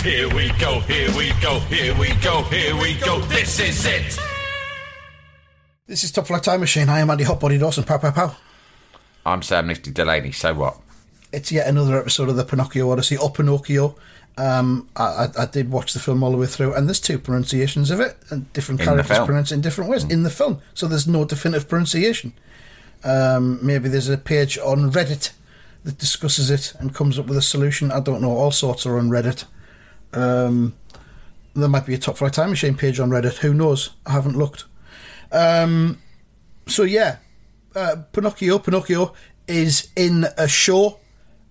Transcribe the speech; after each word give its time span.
Here 0.00 0.28
we 0.34 0.50
go, 0.58 0.80
here 0.80 1.16
we 1.16 1.32
go, 1.40 1.60
here 1.60 1.96
we 1.96 2.12
go, 2.22 2.42
here 2.44 2.74
we 2.76 2.94
go. 2.98 3.20
This 3.20 3.60
is 3.60 3.86
it. 3.86 4.18
This 5.86 6.02
is 6.02 6.10
Top 6.10 6.26
Flight 6.26 6.42
Time 6.42 6.58
Machine. 6.60 6.88
I 6.88 6.98
am 7.00 7.10
Andy 7.10 7.22
Hotbody 7.24 7.58
Dawson. 7.60 7.84
Pow, 7.84 7.98
pow, 7.98 8.10
pow. 8.10 8.34
I'm 9.24 9.42
Sam 9.42 9.68
Nifty 9.68 9.92
Delaney, 9.92 10.32
so 10.32 10.54
what? 10.54 10.78
It's 11.32 11.52
yet 11.52 11.68
another 11.68 12.00
episode 12.00 12.28
of 12.28 12.34
the 12.36 12.44
Pinocchio 12.44 12.90
Odyssey, 12.90 13.16
or 13.16 13.30
Pinocchio. 13.30 13.94
Um, 14.36 14.88
I, 14.96 15.04
I, 15.36 15.42
I 15.42 15.46
did 15.46 15.70
watch 15.70 15.92
the 15.92 16.00
film 16.00 16.24
all 16.24 16.32
the 16.32 16.36
way 16.36 16.46
through, 16.46 16.74
and 16.74 16.88
there's 16.88 17.00
two 17.00 17.18
pronunciations 17.20 17.92
of 17.92 18.00
it, 18.00 18.16
and 18.30 18.52
different 18.54 18.80
In 18.80 18.86
characters 18.86 19.16
film. 19.18 19.26
pronounce 19.26 19.52
it 19.52 19.56
in 19.56 19.60
different 19.60 19.88
ways 19.88 20.02
in 20.04 20.24
the 20.24 20.30
film. 20.30 20.60
So 20.74 20.88
there's 20.88 21.06
no 21.06 21.24
definitive 21.24 21.68
pronunciation. 21.68 22.32
Um, 23.04 23.64
maybe 23.64 23.88
there's 23.88 24.08
a 24.08 24.18
page 24.18 24.58
on 24.58 24.90
Reddit 24.90 25.30
that 25.84 25.98
discusses 25.98 26.50
it 26.50 26.72
and 26.80 26.92
comes 26.92 27.20
up 27.20 27.26
with 27.26 27.36
a 27.38 27.42
solution. 27.42 27.92
I 27.92 28.00
don't 28.00 28.20
know. 28.22 28.30
All 28.36 28.50
sorts 28.50 28.84
are 28.84 28.98
on 28.98 29.08
Reddit. 29.08 29.44
Um, 30.12 30.74
there 31.54 31.68
might 31.68 31.86
be 31.86 31.94
a 31.94 31.98
Top 31.98 32.16
Flight 32.16 32.32
Time 32.32 32.50
Machine 32.50 32.76
page 32.76 32.98
on 33.00 33.10
Reddit. 33.10 33.38
Who 33.38 33.54
knows? 33.54 33.90
I 34.06 34.12
haven't 34.12 34.36
looked. 34.36 34.64
Um, 35.30 36.00
so 36.66 36.82
yeah, 36.82 37.16
uh, 37.74 37.96
Pinocchio. 38.12 38.58
Pinocchio 38.58 39.14
is 39.46 39.88
in 39.96 40.26
a 40.36 40.48
show. 40.48 40.98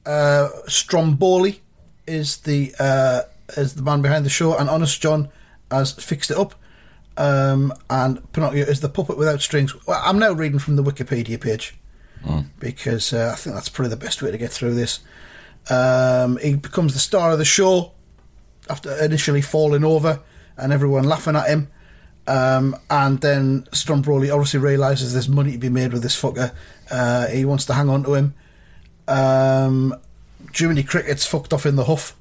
Uh, 0.05 0.49
Stromboli 0.67 1.61
is 2.07 2.37
the 2.37 2.73
uh, 2.79 3.21
is 3.57 3.75
the 3.75 3.83
man 3.83 4.01
behind 4.01 4.25
the 4.25 4.29
show, 4.29 4.57
and 4.57 4.69
Honest 4.69 5.01
John 5.01 5.29
has 5.69 5.91
fixed 5.93 6.31
it 6.31 6.37
up. 6.37 6.55
Um, 7.17 7.73
and 7.89 8.31
Pinocchio 8.33 8.65
is 8.65 8.79
the 8.79 8.89
puppet 8.89 9.17
without 9.17 9.41
strings. 9.41 9.75
Well, 9.85 10.01
I'm 10.03 10.17
now 10.17 10.31
reading 10.31 10.59
from 10.59 10.77
the 10.77 10.83
Wikipedia 10.83 11.39
page 11.39 11.75
because 12.59 13.13
uh, 13.13 13.31
I 13.33 13.35
think 13.35 13.55
that's 13.55 13.69
probably 13.69 13.89
the 13.89 13.97
best 13.97 14.21
way 14.21 14.31
to 14.31 14.37
get 14.37 14.51
through 14.51 14.75
this. 14.75 14.99
Um, 15.69 16.37
he 16.37 16.55
becomes 16.55 16.93
the 16.93 16.99
star 16.99 17.31
of 17.31 17.37
the 17.37 17.45
show 17.45 17.91
after 18.69 18.95
initially 19.03 19.41
falling 19.41 19.83
over 19.83 20.19
and 20.57 20.71
everyone 20.71 21.03
laughing 21.03 21.35
at 21.35 21.47
him. 21.47 21.67
Um, 22.27 22.75
and 22.89 23.19
then 23.19 23.67
Stromboli 23.73 24.29
obviously 24.29 24.59
realizes 24.59 25.13
there's 25.13 25.27
money 25.27 25.53
to 25.53 25.57
be 25.57 25.69
made 25.69 25.91
with 25.93 26.03
this 26.03 26.19
fucker. 26.19 26.53
Uh, 26.89 27.27
he 27.27 27.45
wants 27.45 27.65
to 27.65 27.73
hang 27.73 27.89
on 27.89 28.03
to 28.03 28.13
him. 28.13 28.33
Um, 29.07 29.95
Jiminy 30.53 30.83
Cricket's 30.83 31.25
fucked 31.25 31.53
off 31.53 31.65
in 31.65 31.75
the 31.75 31.83
huff 31.85 32.15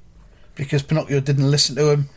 because 0.55 0.83
Pinocchio 0.83 1.21
didn't 1.21 1.51
listen 1.51 1.77
to 1.77 1.91
him. 1.91 2.09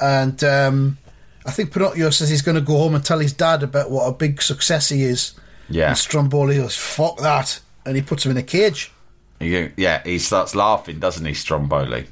And 0.00 0.42
um, 0.44 0.98
I 1.44 1.50
think 1.50 1.72
Pinocchio 1.72 2.10
says 2.10 2.28
he's 2.28 2.42
going 2.42 2.56
to 2.56 2.60
go 2.60 2.78
home 2.78 2.94
and 2.94 3.04
tell 3.04 3.18
his 3.18 3.32
dad 3.32 3.62
about 3.62 3.90
what 3.90 4.06
a 4.06 4.12
big 4.12 4.42
success 4.42 4.88
he 4.88 5.02
is. 5.02 5.34
Yeah. 5.68 5.88
And 5.88 5.98
Stromboli 5.98 6.56
goes, 6.56 6.76
fuck 6.76 7.18
that. 7.18 7.60
And 7.84 7.96
he 7.96 8.02
puts 8.02 8.24
him 8.24 8.32
in 8.32 8.38
a 8.38 8.42
cage. 8.42 8.92
Yeah, 9.38 10.02
he 10.04 10.18
starts 10.18 10.54
laughing, 10.54 10.98
doesn't 10.98 11.24
he, 11.24 11.34
Stromboli? 11.34 12.06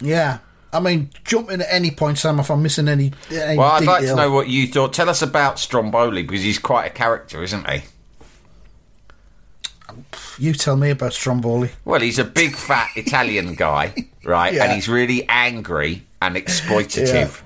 Yeah. 0.00 0.38
I 0.72 0.80
mean, 0.80 1.10
jump 1.24 1.50
in 1.50 1.60
at 1.60 1.66
any 1.70 1.90
point, 1.90 2.18
Sam, 2.18 2.38
if 2.38 2.50
I'm 2.50 2.62
missing 2.62 2.88
any, 2.88 3.12
any 3.30 3.58
Well, 3.58 3.72
I'd 3.72 3.84
like 3.84 4.04
to 4.04 4.14
know 4.14 4.30
what 4.30 4.48
you 4.48 4.68
thought. 4.68 4.92
Tell 4.92 5.08
us 5.08 5.20
about 5.20 5.58
Stromboli 5.58 6.22
because 6.22 6.42
he's 6.42 6.58
quite 6.58 6.86
a 6.86 6.90
character, 6.90 7.42
isn't 7.42 7.68
he? 7.68 7.82
You 10.38 10.54
tell 10.54 10.76
me 10.76 10.90
about 10.90 11.12
Stromboli. 11.12 11.70
Well, 11.84 12.00
he's 12.00 12.18
a 12.18 12.24
big 12.24 12.54
fat 12.54 12.90
Italian 12.96 13.54
guy, 13.54 13.94
right? 14.24 14.54
Yeah. 14.54 14.64
And 14.64 14.72
he's 14.72 14.88
really 14.88 15.28
angry 15.28 16.06
and 16.22 16.36
exploitative. 16.36 17.42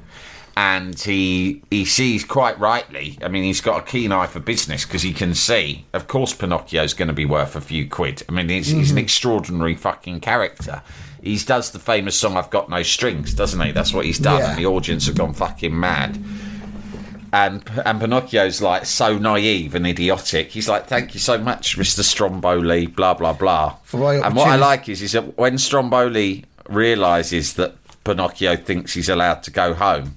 And 0.57 0.97
he 0.97 1.63
he 1.69 1.85
sees 1.85 2.25
quite 2.25 2.61
rightly. 2.61 3.19
I 3.21 3.27
mean, 3.27 3.43
he's 3.43 3.61
got 3.61 3.83
a 3.83 3.85
keen 3.85 4.13
eye 4.13 4.29
for 4.29 4.39
business 4.39 4.85
because 4.85 5.03
he 5.03 5.13
can 5.13 5.35
see, 5.35 5.85
of 5.93 6.07
course, 6.07 6.33
Pinocchio's 6.33 6.95
going 6.95 7.09
to 7.09 7.15
be 7.15 7.25
worth 7.25 7.57
a 7.57 7.61
few 7.61 7.89
quid. 7.89 8.23
I 8.29 8.33
mean, 8.33 8.49
he's, 8.49 8.69
he's 8.69 8.91
an 8.91 8.97
mm-hmm. 8.97 8.99
extraordinary 8.99 9.75
fucking 9.75 10.21
character. 10.21 10.83
He 11.25 11.39
does 11.39 11.71
the 11.71 11.79
famous 11.79 12.17
song 12.17 12.37
"I've 12.37 12.51
Got 12.51 12.69
No 12.69 12.83
Strings," 12.83 13.35
doesn't 13.35 13.61
he? 13.61 13.73
That's 13.73 13.93
what 13.95 14.05
he's 14.05 14.19
done, 14.19 14.39
Yeah. 14.41 14.51
and 14.51 14.59
the 14.59 14.67
audience 14.67 15.07
have 15.07 15.17
gone 15.17 15.33
fucking 15.35 15.79
mad. 15.79 16.19
And 17.33 17.69
and 17.85 18.01
Pinocchio's 18.01 18.63
like 18.63 18.87
so 18.87 19.19
naive 19.19 19.75
and 19.75 19.87
idiotic. 19.87 20.51
He's 20.53 20.69
like, 20.69 20.87
"Thank 20.87 21.15
you 21.15 21.21
so 21.21 21.37
much, 21.37 21.77
Mister 21.77 22.03
Stromboli." 22.05 22.87
Blah 22.87 23.15
blah 23.15 23.33
blah. 23.33 23.75
And 23.93 24.37
what 24.37 24.49
I 24.49 24.57
like 24.57 24.89
is, 24.89 25.03
is 25.03 25.13
that 25.13 25.37
when 25.37 25.59
Stromboli 25.59 26.45
realizes 26.69 27.55
that 27.55 27.75
Pinocchio 28.05 28.55
thinks 28.57 28.95
he's 28.95 29.09
allowed 29.09 29.43
to 29.45 29.51
go 29.51 29.75
home, 29.75 30.15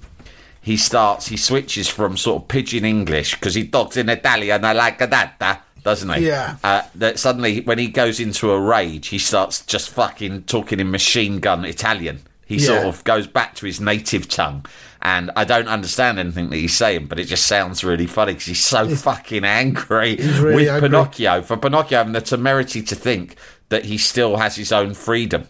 he 0.60 0.76
starts. 0.76 1.26
He 1.26 1.36
switches 1.36 1.88
from 1.88 2.16
sort 2.16 2.42
of 2.42 2.48
pidgin 2.48 2.84
English 2.84 3.34
because 3.34 3.54
he 3.54 3.66
talks 3.66 3.96
in 3.96 4.08
Italian. 4.08 4.64
I 4.64 4.72
like 4.74 4.98
that, 4.98 5.62
doesn't 5.88 6.10
he? 6.20 6.26
Yeah. 6.26 6.56
Uh, 6.62 6.82
that 6.96 7.18
suddenly, 7.18 7.62
when 7.62 7.78
he 7.78 7.88
goes 7.88 8.20
into 8.20 8.50
a 8.50 8.60
rage, 8.60 9.08
he 9.08 9.18
starts 9.18 9.64
just 9.64 9.88
fucking 9.88 10.42
talking 10.42 10.80
in 10.80 10.90
machine 10.90 11.40
gun 11.40 11.64
Italian. 11.64 12.20
He 12.44 12.58
sort 12.58 12.84
of 12.84 13.02
goes 13.04 13.26
back 13.26 13.54
to 13.56 13.64
his 13.66 13.80
native 13.80 14.28
tongue. 14.28 14.66
And 15.00 15.30
I 15.36 15.44
don't 15.44 15.68
understand 15.68 16.18
anything 16.18 16.50
that 16.50 16.56
he's 16.56 16.76
saying, 16.76 17.06
but 17.06 17.18
it 17.18 17.24
just 17.24 17.46
sounds 17.46 17.82
really 17.84 18.06
funny 18.06 18.32
because 18.32 18.46
he's 18.46 18.64
so 18.64 18.86
fucking 19.08 19.44
angry 19.44 20.16
really 20.16 20.54
with 20.56 20.68
angry. 20.68 20.88
Pinocchio. 20.88 21.40
For 21.42 21.56
Pinocchio 21.56 21.96
having 21.98 22.12
the 22.12 22.20
temerity 22.20 22.82
to 22.82 22.94
think 22.94 23.36
that 23.70 23.84
he 23.86 23.96
still 23.96 24.36
has 24.36 24.56
his 24.56 24.72
own 24.72 24.92
freedom. 24.94 25.46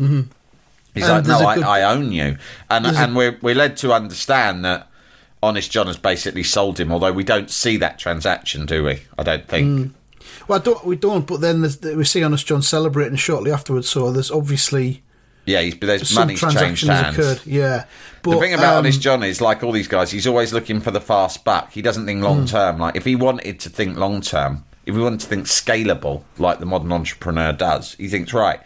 Mm-hmm. 0.00 0.22
He's 0.94 1.08
And 1.08 1.26
like, 1.26 1.40
no, 1.40 1.46
I, 1.46 1.54
good- 1.56 1.64
I 1.64 1.82
own 1.82 2.10
you. 2.12 2.38
And, 2.70 2.84
There's 2.86 2.96
a- 2.96 3.00
and 3.00 3.16
we're, 3.16 3.38
we're 3.42 3.54
led 3.54 3.76
to 3.78 3.92
understand 3.92 4.64
that 4.64 4.88
Honest 5.44 5.70
John 5.70 5.86
has 5.86 5.96
basically 5.96 6.42
sold 6.42 6.78
him, 6.80 6.92
although 6.92 7.12
we 7.12 7.24
don't 7.24 7.50
see 7.50 7.76
that 7.78 7.98
transaction, 7.98 8.66
do 8.66 8.84
we? 8.84 9.00
I 9.18 9.22
don't 9.22 9.46
think. 9.48 9.66
Mm. 9.66 9.90
Well, 10.48 10.58
don't, 10.60 10.84
we 10.84 10.96
don't, 10.96 11.26
but 11.26 11.40
then 11.40 11.62
we 11.62 12.04
see 12.04 12.22
Honest 12.22 12.46
John 12.46 12.62
celebrating 12.62 13.16
shortly 13.16 13.52
afterwards, 13.52 13.88
so 13.88 14.10
there's 14.10 14.30
obviously 14.30 15.02
Yeah, 15.46 15.60
he's, 15.60 15.78
there's 15.78 16.08
some 16.08 16.22
money's 16.26 16.40
changed 16.40 16.86
hands. 16.86 17.16
occurred. 17.18 17.40
Yeah. 17.46 17.84
But, 18.22 18.32
the 18.32 18.40
thing 18.40 18.54
about 18.54 18.72
um, 18.74 18.78
Honest 18.78 19.00
John 19.00 19.22
is, 19.22 19.40
like 19.40 19.62
all 19.62 19.72
these 19.72 19.88
guys, 19.88 20.10
he's 20.10 20.26
always 20.26 20.52
looking 20.52 20.80
for 20.80 20.90
the 20.90 21.00
fast 21.00 21.44
buck. 21.44 21.72
He 21.72 21.82
doesn't 21.82 22.06
think 22.06 22.18
Hmm. 22.20 22.24
long 22.24 22.46
term. 22.46 22.78
Like 22.78 22.96
if 22.96 23.04
he 23.04 23.16
wanted 23.16 23.60
to 23.60 23.68
think 23.70 23.96
long 23.96 24.20
term, 24.22 24.64
if 24.86 24.94
he 24.94 25.00
wanted 25.00 25.20
to 25.20 25.26
think 25.26 25.46
scalable, 25.46 26.24
like 26.38 26.58
the 26.58 26.66
modern 26.66 26.92
entrepreneur 26.92 27.52
does, 27.52 27.94
he 27.94 28.08
thinks, 28.08 28.32
right, 28.34 28.60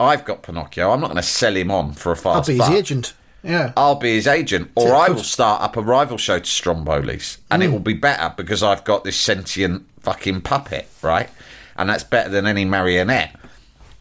I've 0.00 0.24
got 0.24 0.42
Pinocchio. 0.42 0.90
I'm 0.92 1.00
not 1.00 1.08
going 1.08 1.16
to 1.16 1.22
sell 1.22 1.56
him 1.56 1.70
on 1.70 1.92
for 1.92 2.12
a 2.12 2.16
I'll 2.16 2.22
fast 2.22 2.48
be 2.48 2.58
his 2.58 2.68
agent. 2.70 3.14
Yeah. 3.42 3.72
I'll 3.76 3.94
be 3.94 4.14
his 4.16 4.26
agent, 4.26 4.70
or 4.74 4.94
I 4.94 5.08
will 5.08 5.22
start 5.22 5.62
up 5.62 5.76
a 5.76 5.82
rival 5.82 6.18
show 6.18 6.38
to 6.38 6.44
Stromboli's, 6.44 7.38
and 7.50 7.62
Hmm. 7.62 7.68
it 7.68 7.72
will 7.72 7.78
be 7.80 7.92
better 7.94 8.32
because 8.36 8.62
I've 8.62 8.84
got 8.84 9.04
this 9.04 9.16
sentient 9.16 9.84
fucking 10.00 10.40
puppet, 10.42 10.88
right? 11.02 11.28
And 11.76 11.88
that's 11.88 12.04
better 12.04 12.28
than 12.28 12.46
any 12.46 12.64
marionette. 12.64 13.34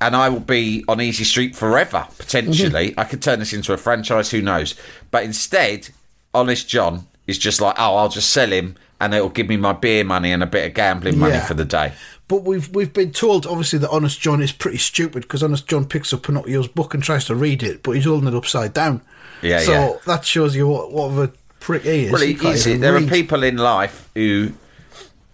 And 0.01 0.15
I 0.15 0.29
will 0.29 0.39
be 0.39 0.83
on 0.87 1.01
Easy 1.01 1.23
Street 1.23 1.55
forever, 1.55 2.05
potentially. 2.17 2.89
Mm-hmm. 2.91 2.99
I 2.99 3.03
could 3.03 3.21
turn 3.21 3.39
this 3.39 3.53
into 3.53 3.73
a 3.73 3.77
franchise, 3.77 4.29
who 4.31 4.41
knows? 4.41 4.75
But 5.11 5.23
instead, 5.23 5.89
Honest 6.33 6.67
John 6.67 7.07
is 7.25 7.37
just 7.37 7.61
like, 7.61 7.75
oh, 7.79 7.95
I'll 7.95 8.09
just 8.09 8.29
sell 8.31 8.49
him, 8.51 8.75
and 9.01 9.13
it'll 9.13 9.29
give 9.29 9.47
me 9.49 9.57
my 9.57 9.73
beer 9.73 10.03
money 10.03 10.31
and 10.31 10.41
a 10.43 10.47
bit 10.47 10.65
of 10.67 10.73
gambling 10.73 11.17
money 11.19 11.33
Yeah. 11.33 11.45
for 11.45 11.53
the 11.55 11.65
day. 11.65 11.93
But 12.27 12.43
we've 12.43 12.69
we've 12.75 12.91
been 12.91 13.11
told 13.11 13.45
obviously 13.47 13.79
that 13.79 13.89
Honest 13.89 14.19
John 14.19 14.41
is 14.41 14.51
pretty 14.51 14.77
stupid 14.79 15.21
because 15.23 15.41
Honest 15.43 15.67
John 15.67 15.85
picks 15.85 16.11
up 16.11 16.23
Pinocchio's 16.23 16.67
book 16.67 16.93
and 16.93 17.01
tries 17.01 17.25
to 17.25 17.35
read 17.35 17.63
it, 17.63 17.83
but 17.83 17.91
he's 17.91 18.05
holding 18.05 18.27
it 18.27 18.35
upside 18.35 18.73
down. 18.73 19.01
Yeah, 19.41 19.59
so 19.59 19.71
yeah. 19.71 19.97
that 20.05 20.25
shows 20.25 20.55
you 20.55 20.67
what, 20.67 20.91
what 20.91 21.05
of 21.11 21.17
a 21.19 21.31
prick 21.59 21.83
he 21.83 22.05
is. 22.05 22.11
Well, 22.11 22.21
He 22.21 22.35
can't 22.35 22.55
is. 22.55 22.79
There 22.79 22.95
are 22.95 23.01
people 23.01 23.43
in 23.43 23.57
life 23.57 24.09
who, 24.15 24.53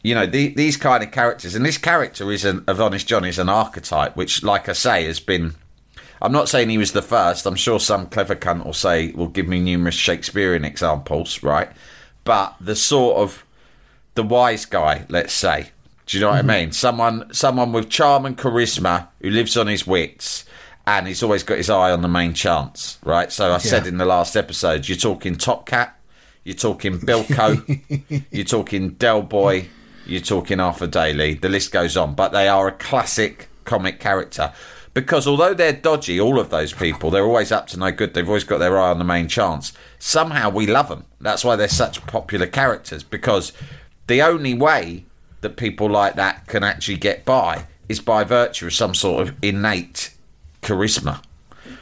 you 0.02 0.16
know, 0.16 0.26
the, 0.26 0.50
these 0.50 0.78
kind 0.78 1.04
of 1.04 1.12
characters, 1.12 1.56
and 1.56 1.66
this 1.66 1.78
character 1.78 2.32
is 2.32 2.46
an, 2.46 2.64
of 2.68 2.82
Honest 2.82 3.08
John 3.08 3.26
is 3.26 3.40
an 3.40 3.50
archetype, 3.50 4.16
which, 4.16 4.44
like 4.44 4.68
I 4.70 4.74
say, 4.74 5.06
has 5.06 5.20
been. 5.20 5.56
I'm 6.22 6.32
not 6.32 6.48
saying 6.48 6.70
he 6.70 6.78
was 6.78 6.94
the 6.94 7.02
first. 7.02 7.46
I'm 7.46 7.56
sure 7.56 7.80
some 7.82 8.08
clever 8.08 8.36
cunt 8.36 8.66
will 8.66 8.74
say, 8.74 9.12
will 9.12 9.28
give 9.28 9.48
me 9.48 9.60
numerous 9.60 9.96
Shakespearean 9.96 10.64
examples, 10.64 11.44
right? 11.44 11.70
But 12.24 12.56
the 12.62 12.78
sort 12.78 13.18
of 13.18 13.44
the 14.16 14.24
wise 14.24 14.66
guy, 14.66 15.06
let's 15.10 15.34
say. 15.34 15.72
Do 16.06 16.18
you 16.18 16.22
know 16.22 16.30
what 16.30 16.36
I 16.36 16.40
mm-hmm. 16.40 16.48
mean? 16.48 16.72
Someone, 16.72 17.34
someone 17.34 17.72
with 17.72 17.90
charm 17.90 18.26
and 18.26 18.38
charisma 18.38 19.08
who 19.22 19.30
lives 19.30 19.58
on 19.58 19.68
his 19.68 19.88
wits, 19.88 20.46
and 20.86 21.08
he's 21.08 21.24
always 21.24 21.44
got 21.44 21.58
his 21.58 21.70
eye 21.70 21.92
on 21.92 22.02
the 22.02 22.08
main 22.08 22.34
chance, 22.34 22.98
right? 23.04 23.32
So 23.32 23.54
I 23.54 23.58
said 23.58 23.88
in 23.88 23.98
the 23.98 24.06
last 24.06 24.36
episode, 24.36 24.88
you're 24.88 24.98
talking 24.98 25.36
Top 25.36 25.66
Cat, 25.66 25.98
you're 26.44 26.56
talking 26.56 27.00
Bilko, 27.00 28.26
you're 28.32 28.46
talking 28.46 28.90
Del 28.92 29.22
Boy, 29.22 29.70
you're 30.06 30.22
talking 30.22 30.60
Arthur 30.60 30.88
Daley. 30.88 31.36
The 31.36 31.50
list 31.50 31.72
goes 31.72 31.96
on, 31.96 32.16
but 32.16 32.34
they 32.34 32.48
are 32.48 32.68
a 32.68 32.74
classic 32.74 33.48
comic 33.64 34.00
character 34.00 34.52
because 34.94 35.26
although 35.26 35.54
they're 35.54 35.74
dodgy, 35.74 36.20
all 36.20 36.40
of 36.40 36.50
those 36.50 36.74
people, 36.74 37.10
they're 37.10 37.26
always 37.26 37.52
up 37.52 37.68
to 37.68 37.80
no 37.80 37.92
good. 37.92 38.14
They've 38.14 38.28
always 38.28 38.44
got 38.44 38.60
their 38.60 38.80
eye 38.80 38.92
on 38.92 39.00
the 39.00 39.06
main 39.06 39.28
chance. 39.28 39.74
Somehow 40.00 40.50
we 40.50 40.68
love 40.68 40.90
them. 40.90 41.06
That's 41.20 41.44
why 41.44 41.56
they're 41.56 41.68
such 41.68 42.06
popular 42.06 42.46
characters 42.46 43.04
because 43.04 43.54
the 44.08 44.22
only 44.22 44.54
way 44.54 45.06
that 45.42 45.58
people 45.58 45.90
like 45.90 46.16
that 46.16 46.48
can 46.48 46.64
actually 46.64 46.98
get 46.98 47.26
by 47.26 47.66
is 47.90 48.00
by 48.00 48.24
virtue 48.24 48.68
of 48.68 48.74
some 48.74 48.94
sort 48.94 49.28
of 49.28 49.36
innate 49.42 50.12
charisma 50.64 51.22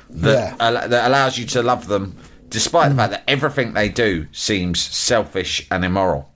that, 0.10 0.33
Yeah. 0.33 0.56
al- 0.60 0.89
that 0.89 1.07
allows 1.07 1.38
you 1.38 1.45
to 1.48 1.63
love 1.63 1.88
them 1.88 2.18
despite 2.50 2.89
the 2.89 2.95
fact 2.95 3.12
that 3.12 3.24
everything 3.28 3.74
they 3.74 3.88
do 3.88 4.28
seems 4.33 4.81
selfish 4.81 5.66
and 5.72 5.86
immoral. 5.86 6.30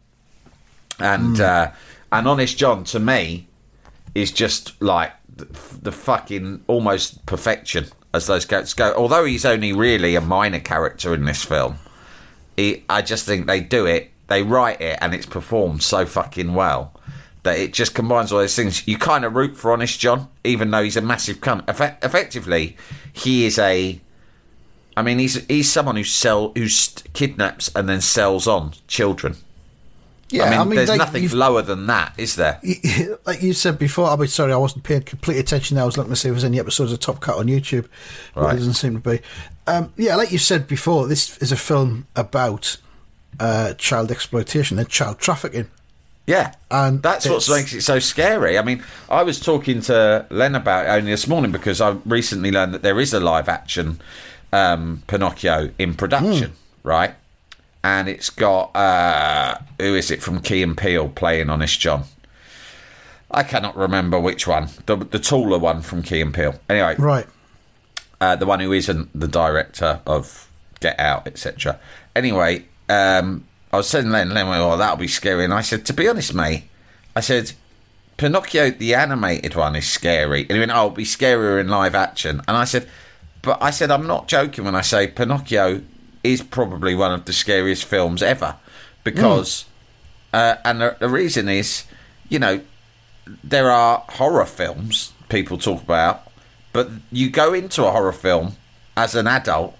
And 0.99 1.41
uh, 1.41 1.71
and 2.11 2.27
honest 2.27 2.57
John 2.57 2.83
to 2.85 2.99
me 2.99 3.47
is 4.13 4.31
just 4.31 4.81
like 4.81 5.11
the, 5.35 5.45
the 5.81 5.91
fucking 5.91 6.63
almost 6.67 7.25
perfection 7.25 7.87
as 8.13 8.27
those 8.27 8.45
characters 8.45 8.73
go. 8.73 8.93
Although 8.95 9.25
he's 9.25 9.43
only 9.45 9.73
really 9.73 10.15
a 10.15 10.21
minor 10.21 10.61
character 10.61 11.13
in 11.13 11.25
this 11.25 11.43
film, 11.43 11.75
he, 12.55 12.85
I 12.89 13.01
just 13.01 13.25
think 13.25 13.45
they 13.47 13.59
do 13.59 13.85
it, 13.85 14.11
they 14.27 14.41
write 14.41 14.79
it, 14.79 14.97
and 15.01 15.13
it's 15.13 15.25
performed 15.25 15.83
so 15.83 16.05
fucking 16.05 16.53
well 16.53 16.93
that 17.45 17.57
it 17.57 17.73
just 17.73 17.95
combines 17.95 18.31
all 18.31 18.39
those 18.39 18.55
things. 18.55 18.85
You 18.87 18.97
kind 18.97 19.23
of 19.23 19.33
root 19.35 19.55
for 19.55 19.71
Honest 19.71 19.99
John, 19.99 20.27
even 20.43 20.69
though 20.69 20.83
he's 20.83 20.97
a 20.97 21.01
massive 21.01 21.37
cunt. 21.39 21.65
Effe- 21.65 22.03
effectively, 22.03 22.75
he 23.13 23.45
is 23.45 23.57
a. 23.57 23.99
I 24.97 25.01
mean, 25.01 25.19
he's 25.19 25.45
he's 25.47 25.71
someone 25.71 25.95
who 25.95 26.03
sell 26.03 26.51
who 26.55 26.67
st- 26.67 27.11
kidnaps 27.13 27.71
and 27.75 27.87
then 27.87 28.01
sells 28.01 28.47
on 28.47 28.73
children. 28.87 29.37
Yeah, 30.29 30.59
I 30.59 30.63
mean, 30.65 30.75
there's 30.75 30.89
like, 30.89 30.97
nothing 30.97 31.29
lower 31.29 31.61
than 31.61 31.85
that, 31.85 32.13
is 32.17 32.35
there? 32.35 32.59
like 33.25 33.43
you 33.43 33.53
said 33.53 33.77
before, 33.77 34.07
I'll 34.07 34.17
be 34.17 34.25
sorry, 34.27 34.51
I 34.53 34.57
wasn't 34.57 34.83
paying 34.83 35.03
complete 35.03 35.37
attention. 35.37 35.75
There. 35.75 35.83
I 35.83 35.85
was 35.85 35.97
looking 35.97 36.11
to 36.13 36.15
see 36.15 36.29
if 36.29 36.33
there's 36.33 36.43
any 36.43 36.59
episodes 36.59 36.91
of 36.91 36.99
Top 36.99 37.21
Cat 37.21 37.35
on 37.35 37.45
YouTube. 37.45 37.87
But 38.33 38.41
Right. 38.41 38.49
there 38.49 38.57
doesn't 38.59 38.73
seem 38.73 38.99
to 39.01 39.09
be. 39.11 39.19
Um, 39.67 39.93
yeah, 39.97 40.15
like 40.15 40.31
you 40.31 40.39
said 40.39 40.67
before, 40.67 41.07
this 41.07 41.37
is 41.37 41.51
a 41.51 41.55
film 41.55 42.07
about 42.15 42.77
uh, 43.39 43.75
child 43.75 44.11
exploitation 44.11 44.79
and 44.79 44.89
child 44.89 45.19
trafficking. 45.19 45.69
Yeah, 46.27 46.53
And 46.71 47.03
that's 47.03 47.29
what 47.29 47.47
makes 47.49 47.71
it 47.73 47.81
so 47.81 47.99
scary. 47.99 48.57
I 48.57 48.63
mean, 48.63 48.83
I 49.09 49.21
was 49.21 49.39
talking 49.39 49.81
to 49.81 50.25
Len 50.31 50.55
about 50.55 50.85
it 50.87 50.89
only 50.89 51.11
this 51.11 51.27
morning 51.27 51.51
because 51.51 51.81
I 51.81 51.91
recently 52.03 52.49
learned 52.51 52.73
that 52.73 52.81
there 52.81 52.99
is 52.99 53.13
a 53.13 53.19
live 53.19 53.47
action 53.47 54.01
um, 54.51 55.03
Pinocchio 55.07 55.69
in 55.77 55.93
production, 55.93 56.53
right? 56.83 57.13
And 57.83 58.07
it's 58.09 58.31
got 58.31 58.75
uh, 58.75 59.59
who 59.79 59.93
is 59.93 60.09
it 60.09 60.23
from 60.23 60.41
Key 60.41 60.63
and 60.63 60.75
Peele 60.75 61.09
playing 61.09 61.51
Honest 61.51 61.79
John? 61.79 62.05
I 63.29 63.43
cannot 63.43 63.77
remember 63.77 64.19
which 64.19 64.47
one, 64.47 64.69
the 64.87 64.95
the 64.95 65.19
taller 65.19 65.59
one 65.59 65.81
from 65.81 66.01
Key 66.01 66.21
and 66.21 66.33
Peele. 66.33 66.55
Anyway, 66.69 66.95
Right. 66.97 67.27
uh, 68.19 68.35
the 68.35 68.45
one 68.47 68.61
who 68.61 68.71
isn't 68.71 69.09
the 69.19 69.27
director 69.27 69.99
of 70.07 70.49
Get 70.79 70.99
Out, 70.99 71.27
etc. 71.27 71.79
Anyway, 72.15 72.65
um, 72.89 73.45
I 73.75 73.77
was 73.79 73.89
saying 73.89 74.09
Len, 74.09 74.29
Len 74.29 74.47
went, 74.47 74.61
"Oh, 74.61 74.77
that'll 74.77 74.95
be 74.95 75.07
scary," 75.09 75.43
and 75.43 75.53
I 75.53 75.61
said, 75.61 75.85
"To 75.85 75.93
be 75.93 76.07
honest, 76.07 76.33
mate, 76.33 76.69
I 77.15 77.19
said." 77.19 77.51
Pinocchio, 78.17 78.71
the 78.71 78.95
animated 78.95 79.55
one, 79.55 79.75
is 79.75 79.89
scary. 79.89 80.43
And 80.43 80.51
he 80.51 80.59
went, 80.59 80.71
"Oh, 80.71 80.85
it'll 80.85 80.89
be 80.91 81.03
scarier 81.03 81.59
in 81.59 81.67
live 81.67 81.93
action." 81.93 82.41
And 82.47 82.55
I 82.55 82.63
said, 82.63 82.87
"But 83.41 83.61
I 83.61 83.71
said 83.71 83.91
I'm 83.91 84.07
not 84.07 84.29
joking 84.29 84.63
when 84.63 84.73
I 84.73 84.79
say 84.79 85.07
Pinocchio 85.07 85.81
is 86.23 86.41
probably 86.41 86.95
one 86.95 87.11
of 87.11 87.25
the 87.25 87.33
scariest 87.33 87.83
films 87.83 88.23
ever 88.23 88.55
because, 89.03 89.65
uh, 90.33 90.55
and 90.63 90.79
the, 90.79 90.95
the 90.99 91.09
reason 91.09 91.49
is, 91.49 91.83
you 92.29 92.39
know, 92.39 92.61
there 93.43 93.69
are 93.69 94.05
horror 94.09 94.45
films 94.45 95.11
people 95.27 95.57
talk 95.57 95.81
about, 95.81 96.31
but 96.71 96.89
you 97.11 97.29
go 97.29 97.53
into 97.53 97.85
a 97.85 97.91
horror 97.91 98.13
film 98.13 98.55
as 98.95 99.13
an 99.13 99.27
adult 99.27 99.77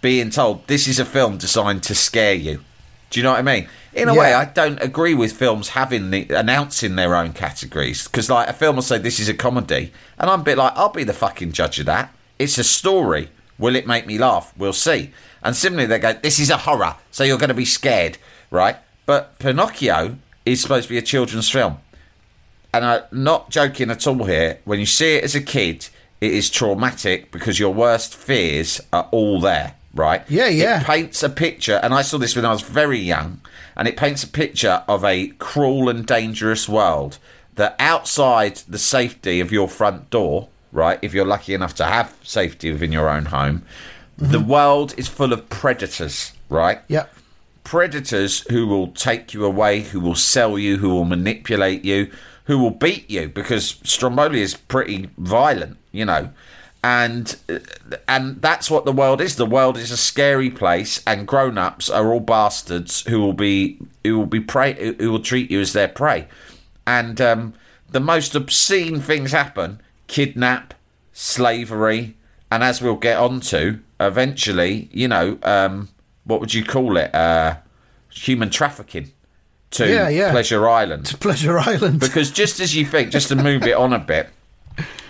being 0.00 0.30
told 0.30 0.66
this 0.68 0.86
is 0.86 1.00
a 1.00 1.04
film 1.04 1.36
designed 1.36 1.82
to 1.82 1.94
scare 1.94 2.34
you. 2.34 2.60
Do 3.12 3.20
you 3.20 3.24
know 3.24 3.30
what 3.30 3.38
I 3.38 3.42
mean? 3.42 3.68
In 3.94 4.08
a 4.08 4.14
way, 4.14 4.34
I 4.34 4.46
don't 4.46 4.82
agree 4.82 5.14
with 5.14 5.32
films 5.32 5.70
having 5.70 6.10
the 6.10 6.26
announcing 6.30 6.96
their 6.96 7.14
own 7.14 7.32
categories 7.32 8.08
because, 8.08 8.28
like, 8.28 8.48
a 8.48 8.52
film 8.52 8.76
will 8.76 8.82
say 8.82 8.98
this 8.98 9.20
is 9.20 9.28
a 9.28 9.34
comedy, 9.34 9.92
and 10.18 10.28
I'm 10.28 10.40
a 10.40 10.44
bit 10.44 10.58
like, 10.58 10.72
I'll 10.74 10.88
be 10.88 11.04
the 11.04 11.12
fucking 11.12 11.52
judge 11.52 11.78
of 11.78 11.86
that. 11.86 12.12
It's 12.38 12.58
a 12.58 12.64
story. 12.64 13.28
Will 13.58 13.76
it 13.76 13.86
make 13.86 14.06
me 14.06 14.18
laugh? 14.18 14.52
We'll 14.56 14.72
see. 14.72 15.12
And 15.44 15.54
similarly, 15.54 15.86
they 15.86 15.98
go, 15.98 16.14
this 16.14 16.40
is 16.40 16.50
a 16.50 16.56
horror, 16.56 16.96
so 17.10 17.22
you're 17.22 17.38
going 17.38 17.48
to 17.48 17.54
be 17.54 17.66
scared, 17.66 18.18
right? 18.50 18.76
But 19.06 19.38
Pinocchio 19.38 20.16
is 20.44 20.60
supposed 20.60 20.88
to 20.88 20.88
be 20.88 20.98
a 20.98 21.02
children's 21.02 21.50
film 21.50 21.78
and 22.74 22.84
I'm 22.84 23.02
not 23.12 23.50
joking 23.50 23.90
at 23.90 24.06
all 24.06 24.24
here. 24.24 24.60
When 24.64 24.80
you 24.80 24.86
see 24.86 25.16
it 25.16 25.24
as 25.24 25.34
a 25.34 25.40
kid, 25.40 25.88
it 26.20 26.32
is 26.32 26.48
traumatic 26.48 27.30
because 27.30 27.58
your 27.58 27.74
worst 27.74 28.14
fears 28.14 28.80
are 28.92 29.08
all 29.10 29.40
there, 29.40 29.74
right? 29.94 30.22
Yeah, 30.28 30.48
yeah. 30.48 30.80
It 30.80 30.86
paints 30.86 31.22
a 31.22 31.28
picture, 31.28 31.80
and 31.82 31.92
I 31.94 32.02
saw 32.02 32.18
this 32.18 32.36
when 32.36 32.44
I 32.44 32.52
was 32.52 32.62
very 32.62 32.98
young, 32.98 33.40
and 33.76 33.88
it 33.88 33.96
paints 33.96 34.22
a 34.22 34.28
picture 34.28 34.82
of 34.88 35.04
a 35.04 35.28
cruel 35.38 35.88
and 35.88 36.06
dangerous 36.06 36.68
world 36.68 37.18
that 37.54 37.76
outside 37.78 38.56
the 38.68 38.78
safety 38.78 39.40
of 39.40 39.52
your 39.52 39.68
front 39.68 40.10
door, 40.10 40.48
right? 40.72 40.98
If 41.02 41.12
you're 41.12 41.26
lucky 41.26 41.54
enough 41.54 41.74
to 41.76 41.84
have 41.84 42.16
safety 42.22 42.72
within 42.72 42.92
your 42.92 43.08
own 43.08 43.26
home, 43.26 43.62
the 44.16 44.38
mm-hmm. 44.38 44.48
world 44.48 44.94
is 44.96 45.08
full 45.08 45.32
of 45.32 45.48
predators, 45.48 46.32
right? 46.48 46.80
Yeah. 46.88 47.06
predators 47.64 48.40
who 48.50 48.66
will 48.66 48.88
take 48.88 49.34
you 49.34 49.44
away, 49.44 49.80
who 49.80 50.00
will 50.00 50.14
sell 50.14 50.58
you, 50.58 50.78
who 50.78 50.90
will 50.90 51.04
manipulate 51.04 51.84
you, 51.84 52.10
who 52.44 52.58
will 52.58 52.70
beat 52.70 53.08
you 53.10 53.28
because 53.28 53.76
Stromboli 53.84 54.40
is 54.40 54.54
pretty 54.54 55.08
violent, 55.16 55.76
you 55.92 56.04
know. 56.04 56.30
And 56.84 57.36
and 58.08 58.42
that's 58.42 58.68
what 58.70 58.84
the 58.84 58.92
world 58.92 59.20
is. 59.20 59.36
The 59.36 59.46
world 59.46 59.76
is 59.78 59.92
a 59.92 59.96
scary 59.96 60.50
place, 60.50 61.00
and 61.06 61.28
grown-ups 61.28 61.88
are 61.88 62.12
all 62.12 62.18
bastards 62.20 63.02
who 63.08 63.20
will 63.20 63.32
be 63.34 63.78
who 64.02 64.18
will 64.18 64.26
be 64.26 64.40
prey 64.40 64.72
who- 64.74 64.96
who 64.98 65.12
will 65.12 65.20
treat 65.22 65.48
you 65.50 65.60
as 65.60 65.72
their 65.74 65.86
prey. 65.88 66.26
And 66.84 67.20
um, 67.20 67.54
the 67.90 68.00
most 68.00 68.34
obscene 68.34 69.00
things 69.00 69.30
happen: 69.30 69.80
kidnap, 70.08 70.74
slavery, 71.12 72.16
and 72.50 72.64
as 72.64 72.82
we'll 72.82 72.96
get 72.96 73.16
onto 73.18 73.78
eventually, 74.00 74.88
you 74.92 75.06
know, 75.06 75.38
um, 75.44 75.88
what 76.24 76.40
would 76.40 76.52
you 76.52 76.64
call 76.64 76.96
it? 76.96 77.14
Uh, 77.14 77.58
human 78.10 78.50
trafficking 78.50 79.12
to 79.70 79.88
Yeah, 79.88 80.08
yeah. 80.08 80.32
Pleasure 80.32 80.68
Island. 80.68 81.06
To 81.06 81.16
Pleasure 81.16 81.58
Island. 81.60 82.00
Because 82.00 82.32
just 82.32 82.58
as 82.58 82.74
you 82.74 82.84
think, 82.84 83.10
just 83.12 83.28
to 83.28 83.36
move 83.36 83.62
it 83.62 83.76
on 83.76 83.92
a 83.92 83.98
bit, 84.00 84.28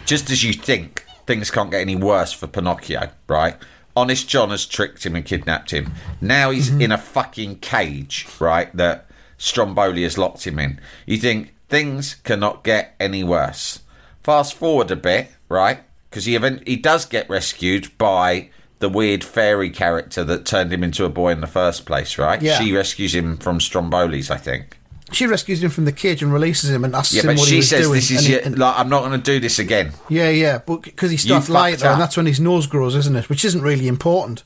just 0.04 0.30
as 0.30 0.44
you 0.44 0.52
think 0.52 1.04
things 1.26 1.50
can't 1.50 1.70
get 1.70 1.80
any 1.80 1.96
worse 1.96 2.32
for 2.32 2.46
Pinocchio, 2.46 3.10
right? 3.28 3.56
Honest 3.94 4.28
John 4.28 4.50
has 4.50 4.64
tricked 4.64 5.04
him 5.04 5.14
and 5.14 5.24
kidnapped 5.24 5.70
him. 5.70 5.92
Now 6.20 6.50
he's 6.50 6.70
mm-hmm. 6.70 6.80
in 6.80 6.92
a 6.92 6.98
fucking 6.98 7.58
cage, 7.58 8.26
right? 8.40 8.74
That 8.74 9.06
Stromboli 9.36 10.02
has 10.04 10.16
locked 10.16 10.46
him 10.46 10.58
in. 10.58 10.80
You 11.06 11.18
think 11.18 11.54
things 11.68 12.14
cannot 12.16 12.64
get 12.64 12.94
any 12.98 13.22
worse. 13.22 13.80
Fast 14.22 14.54
forward 14.54 14.90
a 14.90 14.96
bit, 14.96 15.30
right? 15.48 15.80
Because 16.08 16.24
he 16.24 16.34
event- 16.34 16.66
he 16.66 16.76
does 16.76 17.04
get 17.04 17.28
rescued 17.28 17.96
by 17.98 18.50
the 18.78 18.88
weird 18.88 19.22
fairy 19.22 19.70
character 19.70 20.24
that 20.24 20.44
turned 20.44 20.72
him 20.72 20.82
into 20.82 21.04
a 21.04 21.08
boy 21.08 21.30
in 21.30 21.40
the 21.40 21.46
first 21.46 21.86
place, 21.86 22.18
right? 22.18 22.42
Yeah. 22.42 22.58
She 22.58 22.72
rescues 22.72 23.14
him 23.14 23.36
from 23.36 23.58
Stromboli's, 23.58 24.30
I 24.30 24.36
think. 24.36 24.78
She 25.12 25.26
rescues 25.26 25.62
him 25.62 25.70
from 25.70 25.84
the 25.84 25.92
cage 25.92 26.22
and 26.22 26.32
releases 26.32 26.70
him 26.70 26.84
and 26.84 26.94
asks 26.94 27.14
Yeah, 27.14 27.22
him 27.22 27.36
what 27.36 27.38
he 27.40 27.44
she 27.46 27.56
was 27.56 27.68
says 27.68 27.82
doing. 27.86 27.94
this 27.94 28.10
is 28.10 28.28
your, 28.28 28.40
and- 28.40 28.58
like 28.58 28.78
I'm 28.78 28.88
not 28.88 29.00
going 29.00 29.12
to 29.12 29.18
do 29.18 29.38
this 29.40 29.58
again. 29.58 29.92
yeah, 30.08 30.30
yeah, 30.30 30.58
but 30.64 30.82
because 30.82 31.10
he 31.10 31.16
starts 31.16 31.48
You 31.48 31.54
lying 31.54 31.74
fucked 31.74 31.80
to 31.80 31.86
her, 31.86 31.90
up. 31.90 31.94
and 31.96 32.02
that's 32.02 32.16
when 32.16 32.26
his 32.26 32.40
nose 32.40 32.66
grows, 32.66 32.94
isn't 32.96 33.16
it? 33.16 33.28
Which 33.28 33.44
isn't 33.44 33.62
really 33.62 33.88
important. 33.88 34.42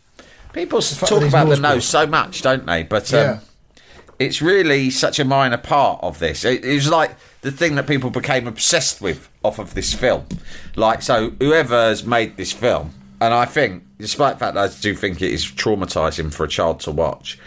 People 0.53 0.81
talk 0.81 1.23
about 1.23 1.45
the 1.45 1.57
nose 1.57 1.61
nose 1.61 1.73
grows. 1.73 1.85
so 1.89 2.07
much, 2.07 2.43
don't 2.43 2.65
they? 2.67 2.83
But 2.83 3.13
um, 3.13 3.19
Yeah. 3.21 3.39
it's 4.19 4.41
really 4.41 4.89
such 4.91 5.19
a 5.19 5.25
minor 5.25 5.59
part 5.59 6.01
of 6.03 6.19
this. 6.19 6.45
It, 6.45 6.65
it 6.65 6.75
was 6.75 6.89
like 6.89 7.15
the 7.43 7.53
thing 7.53 7.75
that 7.75 7.87
people 7.87 8.11
became 8.11 8.47
obsessed 8.47 9.01
with 9.01 9.29
off 9.43 9.59
of 9.59 9.75
this 9.75 9.93
film. 9.93 10.25
Like, 10.75 11.03
so 11.03 11.31
whoever 11.41 11.75
has 11.89 12.05
made 12.05 12.37
this 12.39 12.53
film, 12.53 12.93
and 13.21 13.33
I 13.35 13.45
think, 13.45 13.83
despite 13.99 14.35
the 14.37 14.41
fact 14.41 14.55
that 14.55 14.71
I 14.71 14.81
do 14.81 14.95
think 14.95 15.21
it 15.23 15.31
is 15.33 15.45
traumatizing 15.45 16.33
for 16.33 16.45
a 16.45 16.49
child 16.49 16.81
to 16.81 16.91
watch, 16.91 17.39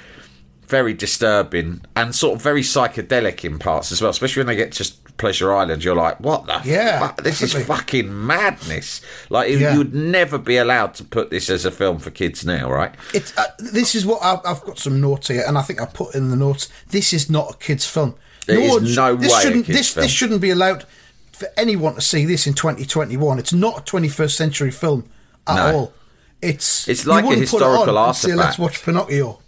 very 0.69 0.93
disturbing 0.93 1.81
and 1.95 2.13
sort 2.15 2.35
of 2.35 2.41
very 2.41 2.61
psychedelic 2.61 3.43
in 3.43 3.59
parts 3.59 3.91
as 3.91 4.01
well, 4.01 4.11
especially 4.11 4.41
when 4.41 4.47
they 4.47 4.55
get 4.55 4.71
just 4.71 5.03
Pleasure 5.17 5.53
Island, 5.53 5.83
you're 5.83 5.95
like, 5.97 6.17
what 6.21 6.45
the 6.45 6.61
Yeah, 6.63 6.99
fuck? 6.99 7.23
This 7.23 7.41
is 7.41 7.53
fucking 7.65 8.25
madness. 8.25 9.01
Like, 9.29 9.49
Yeah. 9.51 9.73
you 9.73 9.79
would 9.79 9.93
never 9.93 10.38
be 10.38 10.55
allowed 10.55 10.93
to 10.95 11.03
put 11.03 11.29
this 11.29 11.49
as 11.49 11.65
a 11.65 11.71
film 11.71 11.99
for 11.99 12.09
kids 12.09 12.45
now, 12.45 12.71
right? 12.71 12.93
It's 13.13 13.38
uh, 13.38 13.47
this 13.59 13.95
is 13.95 14.05
what 14.05 14.23
I've, 14.23 14.39
I've 14.45 14.63
got 14.63 14.79
some 14.79 15.01
notes 15.01 15.27
here, 15.27 15.43
and 15.45 15.57
I 15.57 15.61
think 15.61 15.81
I 15.81 15.85
put 15.88 16.15
in 16.15 16.29
the 16.29 16.38
notes. 16.38 16.69
This 16.88 17.11
is 17.11 17.29
not 17.29 17.55
a 17.55 17.57
kids' 17.57 17.85
film. 17.85 18.15
One 18.47 18.85
sh- 18.88 18.95
no 18.95 19.15
this 19.15 19.33
way 19.33 19.41
Shouldn't, 19.41 19.67
this 19.67 19.89
film. 19.93 20.03
this 20.05 20.11
shouldn't 20.11 20.41
be 20.41 20.51
allowed 20.51 20.85
for 21.33 21.49
anyone 21.57 21.95
to 21.95 22.01
see 22.01 22.23
this 22.25 22.47
in 22.47 22.53
2021. 22.53 23.39
It's 23.39 23.51
not 23.53 23.79
a 23.79 23.81
21st 23.91 24.31
century 24.35 24.71
film 24.71 25.03
at 25.47 25.55
No. 25.55 25.75
all. 25.77 25.93
It's 26.41 26.88
It's 26.88 27.05
like 27.05 27.25
a 27.25 27.27
put 27.27 27.38
it 27.38 27.41
historical 27.41 27.97
on 27.97 28.13
say, 28.13 28.33
Let's 28.35 28.57
watch 28.57 28.81
Pinocchio. 28.83 29.39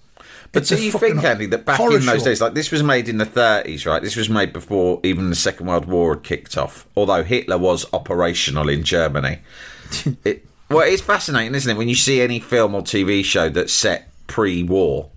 But 0.52 0.64
It's 0.64 0.70
do 0.70 0.84
you 0.84 0.92
think, 0.92 1.24
Andy, 1.24 1.46
that 1.46 1.64
back 1.66 1.80
in 1.80 2.06
those 2.06 2.24
days, 2.24 2.42
like 2.42 2.54
this 2.54 2.72
was 2.72 2.84
made 2.84 3.08
in 3.08 3.18
the 3.18 3.26
30s, 3.26 3.86
right? 3.86 4.02
This 4.02 4.18
was 4.18 4.30
made 4.30 4.52
before 4.52 5.00
even 5.04 5.30
the 5.30 5.36
Second 5.36 5.68
World 5.68 5.86
War 5.86 6.14
had 6.16 6.24
kicked 6.24 6.58
off, 6.58 6.86
although 6.98 7.24
Hitler 7.24 7.58
was 7.58 7.86
operational 7.94 8.68
in 8.68 8.84
Germany. 8.84 9.40
it, 10.26 10.46
well, 10.70 10.82
it's 10.86 11.02
fascinating, 11.02 11.56
isn't 11.56 11.72
it? 11.74 11.78
When 11.78 11.88
you 11.90 11.96
see 11.96 12.22
any 12.22 12.40
film 12.42 12.76
or 12.76 12.82
TV 12.82 13.24
show 13.24 13.48
that's 13.48 13.72
set 13.72 14.10
pre 14.28 14.62
war, 14.64 15.10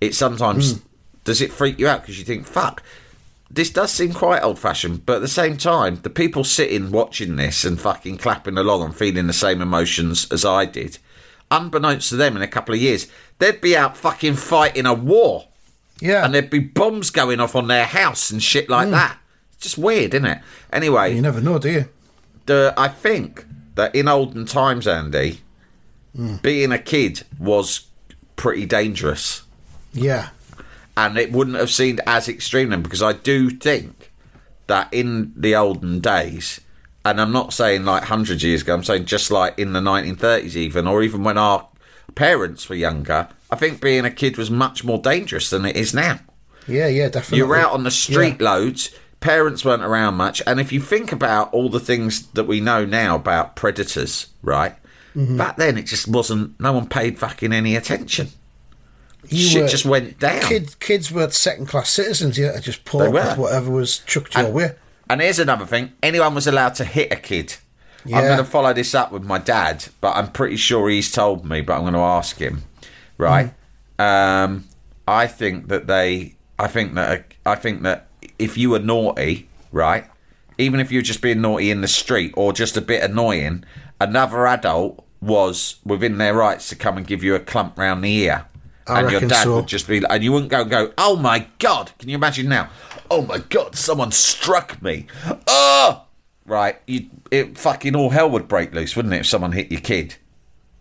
it 0.00 0.14
sometimes 0.16 0.72
Hmm. 0.72 0.78
does 1.24 1.40
it 1.40 1.52
freak 1.52 1.78
you 1.78 1.86
out 1.86 2.02
because 2.02 2.18
you 2.18 2.24
think, 2.24 2.44
fuck, 2.44 2.82
this 3.48 3.70
does 3.70 3.92
seem 3.92 4.12
quite 4.12 4.42
old 4.42 4.58
fashioned, 4.58 5.06
but 5.06 5.16
at 5.16 5.20
the 5.20 5.28
same 5.28 5.56
time, 5.56 6.00
the 6.02 6.10
people 6.10 6.42
sitting 6.42 6.90
watching 6.90 7.36
this 7.36 7.64
and 7.64 7.80
fucking 7.80 8.16
clapping 8.18 8.58
along 8.58 8.82
and 8.82 8.96
feeling 8.96 9.26
the 9.28 9.32
same 9.32 9.60
emotions 9.62 10.26
as 10.32 10.44
I 10.44 10.64
did, 10.64 10.98
unbeknownst 11.52 12.08
to 12.08 12.16
them 12.16 12.34
in 12.36 12.42
a 12.42 12.48
couple 12.48 12.74
of 12.74 12.80
years, 12.80 13.06
they'd 13.38 13.60
be 13.60 13.76
out 13.76 13.96
fucking 13.96 14.34
fighting 14.34 14.86
a 14.86 14.94
war 14.94 15.46
Yeah, 16.00 16.24
and 16.24 16.34
there'd 16.34 16.50
be 16.50 16.58
bombs 16.58 17.10
going 17.10 17.38
off 17.40 17.54
on 17.54 17.68
their 17.68 17.84
house 17.86 18.30
and 18.30 18.42
shit 18.42 18.68
like 18.68 18.90
that. 18.90 19.18
It's 19.52 19.62
just 19.62 19.78
weird, 19.78 20.14
isn't 20.14 20.26
it? 20.26 20.38
Anyway, 20.72 21.14
you 21.14 21.22
never 21.22 21.40
know, 21.40 21.58
do 21.58 21.70
you? 21.70 21.88
the, 22.46 22.74
I 22.76 22.88
think 22.88 23.44
that 23.76 23.94
in 23.94 24.08
olden 24.08 24.46
times, 24.46 24.86
Andy, 24.88 25.40
Hmm. 26.16 26.36
being 26.42 26.72
a 26.72 26.78
kid 26.78 27.22
was 27.38 27.86
pretty 28.36 28.66
dangerous 28.66 29.42
Yeah, 29.94 30.28
and 30.96 31.16
it 31.16 31.32
wouldn't 31.32 31.56
have 31.56 31.70
seemed 31.70 32.00
as 32.06 32.28
extreme 32.28 32.68
then 32.70 32.82
because 32.82 33.02
I 33.02 33.12
do 33.14 33.48
think 33.48 34.10
that 34.66 34.92
in 34.92 35.32
the 35.36 35.54
olden 35.56 36.00
days, 36.00 36.60
and 37.04 37.20
I'm 37.20 37.32
not 37.32 37.52
saying 37.52 37.84
like 37.84 38.04
hundreds 38.04 38.42
of 38.42 38.48
years 38.48 38.62
ago, 38.62 38.74
I'm 38.74 38.84
saying 38.84 39.06
just 39.06 39.30
like 39.30 39.58
in 39.58 39.72
the 39.72 39.80
1930s, 39.80 40.56
even, 40.56 40.86
or 40.86 41.02
even 41.02 41.24
when 41.24 41.38
our 41.38 41.68
parents 42.14 42.68
were 42.68 42.76
younger, 42.76 43.28
I 43.50 43.56
think 43.56 43.80
being 43.80 44.04
a 44.04 44.10
kid 44.10 44.36
was 44.36 44.50
much 44.50 44.84
more 44.84 44.98
dangerous 44.98 45.50
than 45.50 45.64
it 45.64 45.76
is 45.76 45.92
now. 45.94 46.20
yeah, 46.66 46.86
yeah, 46.88 47.08
definitely. 47.08 47.38
You're 47.38 47.56
out 47.56 47.72
on 47.72 47.84
the 47.84 47.90
street 47.90 48.36
Yeah. 48.40 48.50
loads. 48.52 48.90
Parents 49.20 49.64
weren't 49.64 49.82
around 49.84 50.14
much, 50.14 50.42
and 50.46 50.58
if 50.58 50.72
you 50.72 50.80
think 50.80 51.12
about 51.12 51.52
all 51.54 51.68
the 51.68 51.78
things 51.80 52.26
that 52.34 52.44
we 52.44 52.60
know 52.60 52.84
now 52.84 53.14
about 53.16 53.54
predators, 53.54 54.26
right? 54.42 54.74
Mm-hmm. 55.16 55.36
Back 55.36 55.56
then, 55.58 55.78
it 55.78 55.82
just 55.86 56.08
wasn't. 56.08 56.58
No 56.58 56.72
one 56.72 56.86
paid 56.88 57.18
fucking 57.20 57.52
any 57.52 57.76
attention. 57.76 58.28
You 59.28 59.38
Shit 59.46 59.62
were- 59.62 59.68
just 59.68 59.84
went 59.84 60.18
down. 60.18 60.40
Kid, 60.42 60.80
kids 60.80 61.12
were 61.12 61.30
second 61.30 61.66
class 61.66 61.90
citizens. 61.90 62.36
Yeah, 62.36 62.58
just 62.58 62.84
pull 62.84 62.98
They 63.00 63.06
up 63.06 63.12
with 63.12 63.38
whatever 63.38 63.70
was 63.70 63.98
chucked 63.98 64.34
your 64.34 64.48
way. 64.50 64.72
And 65.08 65.20
here's 65.20 65.38
another 65.38 65.66
thing: 65.66 65.92
anyone 66.02 66.34
was 66.34 66.46
allowed 66.46 66.74
to 66.76 66.84
hit 66.84 67.12
a 67.12 67.16
kid. 67.16 67.56
I'm 68.06 68.24
going 68.24 68.38
to 68.38 68.44
follow 68.44 68.72
this 68.72 68.94
up 68.94 69.12
with 69.12 69.22
my 69.22 69.38
dad, 69.38 69.86
but 70.00 70.16
I'm 70.16 70.32
pretty 70.32 70.56
sure 70.56 70.88
he's 70.88 71.12
told 71.12 71.44
me. 71.44 71.60
But 71.60 71.74
I'm 71.74 71.82
going 71.82 71.94
to 71.94 72.00
ask 72.00 72.38
him. 72.38 72.64
Right? 73.16 73.54
Mm. 73.98 74.44
Um, 74.44 74.64
I 75.06 75.26
think 75.26 75.68
that 75.68 75.86
they. 75.86 76.34
I 76.58 76.66
think 76.66 76.94
that. 76.94 77.34
I 77.46 77.54
think 77.54 77.82
that 77.82 78.08
if 78.38 78.58
you 78.58 78.70
were 78.70 78.78
naughty, 78.78 79.48
right, 79.70 80.06
even 80.58 80.80
if 80.80 80.90
you 80.90 80.98
were 80.98 81.02
just 81.02 81.22
being 81.22 81.40
naughty 81.40 81.70
in 81.70 81.80
the 81.80 81.88
street 81.88 82.32
or 82.36 82.52
just 82.52 82.76
a 82.76 82.80
bit 82.80 83.02
annoying, 83.02 83.64
another 84.00 84.46
adult 84.46 85.04
was 85.20 85.76
within 85.84 86.18
their 86.18 86.34
rights 86.34 86.68
to 86.68 86.76
come 86.76 86.96
and 86.96 87.06
give 87.06 87.22
you 87.22 87.34
a 87.34 87.40
clump 87.40 87.78
round 87.78 88.02
the 88.02 88.12
ear. 88.12 88.46
I 88.86 89.00
and 89.00 89.10
your 89.10 89.20
dad 89.20 89.44
so. 89.44 89.56
would 89.56 89.68
just 89.68 89.86
be, 89.86 90.02
and 90.08 90.24
you 90.24 90.32
wouldn't 90.32 90.50
go 90.50 90.62
and 90.62 90.70
go, 90.70 90.92
oh 90.98 91.16
my 91.16 91.46
god! 91.60 91.92
Can 91.98 92.08
you 92.08 92.16
imagine 92.16 92.48
now? 92.48 92.68
Oh 93.12 93.22
my 93.22 93.38
god! 93.38 93.76
Someone 93.76 94.10
struck 94.10 94.80
me. 94.82 95.06
Oh, 95.46 96.04
right. 96.46 96.80
You, 96.86 97.10
it 97.30 97.58
fucking 97.58 97.94
all 97.94 98.10
hell 98.10 98.30
would 98.30 98.48
break 98.48 98.72
loose, 98.72 98.96
wouldn't 98.96 99.12
it? 99.14 99.20
If 99.20 99.26
someone 99.26 99.52
hit 99.52 99.70
your 99.70 99.80
kid. 99.82 100.16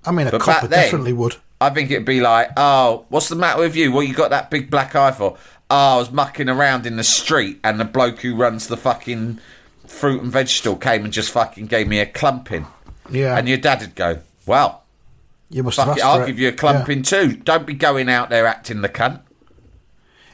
I 0.05 0.11
mean, 0.11 0.27
a 0.27 0.31
But 0.31 0.41
copper 0.41 0.67
then, 0.67 0.83
definitely 0.85 1.13
would. 1.13 1.35
I 1.59 1.69
think 1.69 1.91
it'd 1.91 2.05
be 2.05 2.21
like, 2.21 2.51
oh, 2.57 3.05
what's 3.09 3.29
the 3.29 3.35
matter 3.35 3.59
with 3.59 3.75
you? 3.75 3.91
What 3.91 4.07
you 4.07 4.13
got 4.15 4.29
that 4.31 4.49
big 4.49 4.71
black 4.71 4.95
eye 4.95 5.11
for? 5.11 5.37
Oh, 5.69 5.75
I 5.75 5.97
was 5.97 6.09
mucking 6.11 6.49
around 6.49 6.85
in 6.85 6.95
the 6.95 7.03
street, 7.03 7.59
and 7.63 7.79
the 7.79 7.85
bloke 7.85 8.19
who 8.21 8.33
runs 8.35 8.67
the 8.67 8.77
fucking 8.77 9.39
fruit 9.85 10.23
and 10.23 10.31
vegetable 10.31 10.77
came 10.77 11.03
and 11.03 11.13
just 11.13 11.31
fucking 11.31 11.67
gave 11.67 11.87
me 11.87 11.99
a 11.99 12.05
clumping. 12.05 12.65
Yeah. 13.09 13.37
And 13.37 13.47
your 13.47 13.57
dad'd 13.57 13.93
go, 13.95 14.21
well, 14.45 14.83
You 15.49 15.63
must 15.63 15.75
fuck 15.75 15.87
have 15.89 15.97
it, 15.97 16.03
I'll 16.03 16.19
for 16.21 16.25
give 16.27 16.39
you 16.39 16.47
a 16.47 16.51
Yeah. 16.51 16.57
clumping 16.57 17.03
too. 17.03 17.33
Don't 17.35 17.67
be 17.67 17.73
going 17.73 18.09
out 18.09 18.29
there 18.29 18.47
acting 18.47 18.81
the 18.81 18.89
cunt. 18.89 19.19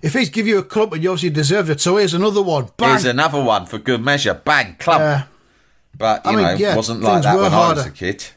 If 0.02 0.14
he's 0.14 0.30
give 0.30 0.48
you 0.48 0.58
a 0.60 0.64
clump 0.64 0.94
and 0.94 1.04
you 1.04 1.10
obviously 1.10 1.30
deserved 1.30 1.70
it, 1.70 1.82
so 1.82 1.98
here's 1.98 2.14
another 2.14 2.42
one. 2.42 2.70
Bang. 2.78 2.90
Here's 2.90 3.06
another 3.06 3.42
one 3.42 3.66
for 3.66 3.78
good 3.78 4.04
measure. 4.04 4.34
Bang, 4.34 4.76
clump. 4.80 5.02
Yeah. 5.02 5.24
But 5.98 6.26
you 6.26 6.32
I 6.32 6.36
mean, 6.36 6.46
know, 6.46 6.54
yeah, 6.54 6.76
wasn't 6.76 7.02
like 7.02 7.24
that 7.24 7.36
when 7.36 7.46
I 7.46 7.70
was 7.70 7.78
harder. 7.78 7.90
a 7.90 7.92
kid. 7.92 8.28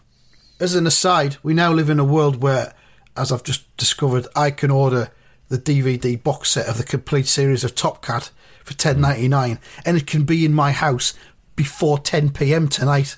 As 0.58 0.74
an 0.74 0.86
aside, 0.86 1.36
we 1.42 1.54
now 1.54 1.72
live 1.72 1.90
in 1.90 1.98
a 1.98 2.04
world 2.04 2.42
where, 2.42 2.74
as 3.16 3.30
I've 3.30 3.42
just 3.42 3.76
discovered, 3.76 4.26
I 4.34 4.50
can 4.50 4.70
order 4.70 5.10
the 5.48 5.58
DVD 5.58 6.22
box 6.22 6.52
set 6.52 6.68
of 6.68 6.78
the 6.78 6.84
complete 6.84 7.26
series 7.26 7.64
of 7.64 7.74
Top 7.74 8.04
Cat 8.04 8.30
for 8.64 8.74
ten 8.74 8.96
hmm. 8.96 9.02
ninety 9.02 9.28
nine, 9.28 9.58
and 9.84 9.96
it 9.96 10.06
can 10.06 10.24
be 10.24 10.44
in 10.44 10.54
my 10.54 10.72
house 10.72 11.14
before 11.56 11.98
ten 11.98 12.30
p.m. 12.30 12.68
tonight. 12.68 13.16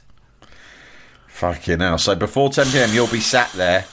Fucking 1.43 1.81
hell. 1.81 1.99
So 1.99 2.15
before 2.15 2.51
10 2.51 2.67
pm, 2.67 2.91
you'll 2.93 3.09
be 3.09 3.19
sat 3.19 3.51
there, 3.53 3.87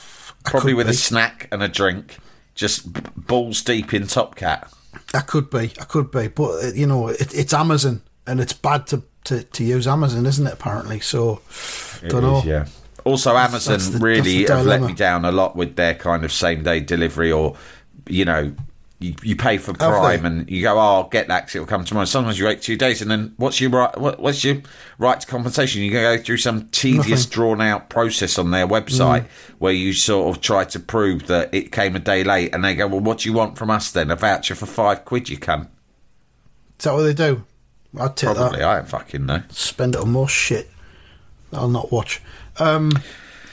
probably 0.44 0.76
with 0.76 0.88
a 0.88 0.94
snack 0.94 1.48
and 1.52 1.64
a 1.64 1.68
drink, 1.68 2.18
just 2.60 2.92
balls 3.28 3.62
deep 3.64 3.94
in 3.94 4.06
Top 4.06 4.36
Cat. 4.36 4.72
I 5.14 5.22
could 5.22 5.50
be, 5.50 5.72
I 5.80 5.86
could 5.86 6.12
be, 6.12 6.28
but 6.28 6.64
uh, 6.66 6.72
you 6.76 6.86
know, 6.86 7.08
it, 7.08 7.34
it's 7.34 7.54
Amazon, 7.54 8.02
and 8.28 8.42
it's 8.42 8.54
bad 8.54 8.86
to, 8.88 9.02
to, 9.24 9.44
to 9.44 9.64
use 9.64 9.88
Amazon, 9.88 10.26
isn't 10.26 10.46
it? 10.46 10.54
Apparently, 10.54 11.00
so 11.00 11.42
don't 12.08 12.22
know. 12.22 12.44
yeah. 12.46 12.66
Also, 13.06 13.36
Amazon 13.36 13.74
that's 13.74 13.90
the- 13.90 14.00
really 14.00 14.40
that's 14.44 14.50
the 14.50 14.58
have 14.58 14.66
let 14.66 14.82
me 14.82 14.94
down 14.94 15.24
a 15.24 15.32
lot 15.32 15.56
with 15.56 15.78
their 15.78 15.96
kind 15.96 16.26
of 16.26 16.34
same 16.34 16.64
day 16.64 16.82
delivery, 16.82 17.32
or 17.32 17.56
you 18.08 18.26
know, 18.26 18.54
you, 19.00 19.16
you 19.24 19.36
pay 19.36 19.58
for? 19.58 19.74
Prime 19.74 20.26
and 20.26 20.50
you 20.50 20.62
go, 20.62 20.76
oh, 20.76 20.80
I'll 20.80 21.04
get 21.08 21.28
that 21.30 21.56
it'll 21.56 21.66
come 21.66 21.86
tomorrow. 21.86 22.06
Sometimes 22.06 22.38
you 22.38 22.46
wait 22.46 22.62
two 22.62 22.76
days, 22.76 23.02
and 23.02 23.10
then 23.10 23.34
what's 23.38 23.62
your 23.62 23.70
right? 23.70 23.98
What, 23.98 24.20
what's 24.20 24.44
your 24.44 24.62
right 24.98 25.20
to 25.20 25.26
compensation? 25.26 25.82
You 25.82 25.92
go 25.92 26.18
through 26.18 26.38
some 26.38 26.68
tedious, 26.70 27.26
Mm. 27.26 27.30
drawn 27.32 27.62
out 27.62 27.90
process 27.90 28.38
on 28.38 28.52
their 28.52 28.68
website 28.68 29.26
where 29.60 29.72
you 29.74 29.94
sort 29.94 30.36
of 30.36 30.42
try 30.42 30.66
to 30.66 30.80
prove 30.80 31.28
that 31.28 31.54
it 31.54 31.72
came 31.72 31.96
a 31.96 32.00
day 32.00 32.24
late, 32.24 32.54
and 32.54 32.64
they 32.66 32.76
go, 32.76 32.88
well, 32.88 33.00
what 33.00 33.20
do 33.20 33.30
you 33.30 33.34
want 33.34 33.58
from 33.58 33.70
us 33.70 33.92
then? 33.92 34.12
A 34.12 34.16
voucher 34.16 34.56
for 34.56 34.66
five 34.66 35.06
quid? 35.06 35.30
You 35.30 35.38
can 35.38 35.70
Is 36.78 36.86
that 36.86 36.94
what 36.94 37.04
they 37.04 37.14
do? 37.14 37.46
I'd 38.00 38.16
take 38.16 38.36
probably. 38.36 38.60
that. 38.60 38.68
I 38.68 38.76
don't 38.78 38.90
fucking 38.90 39.26
know. 39.26 39.44
Spend 39.50 39.96
it 39.96 40.02
on 40.02 40.12
more 40.12 40.28
shit. 40.30 40.70
I'll 41.54 41.70
not 41.70 41.92
watch. 41.92 42.22
Um, 42.58 42.92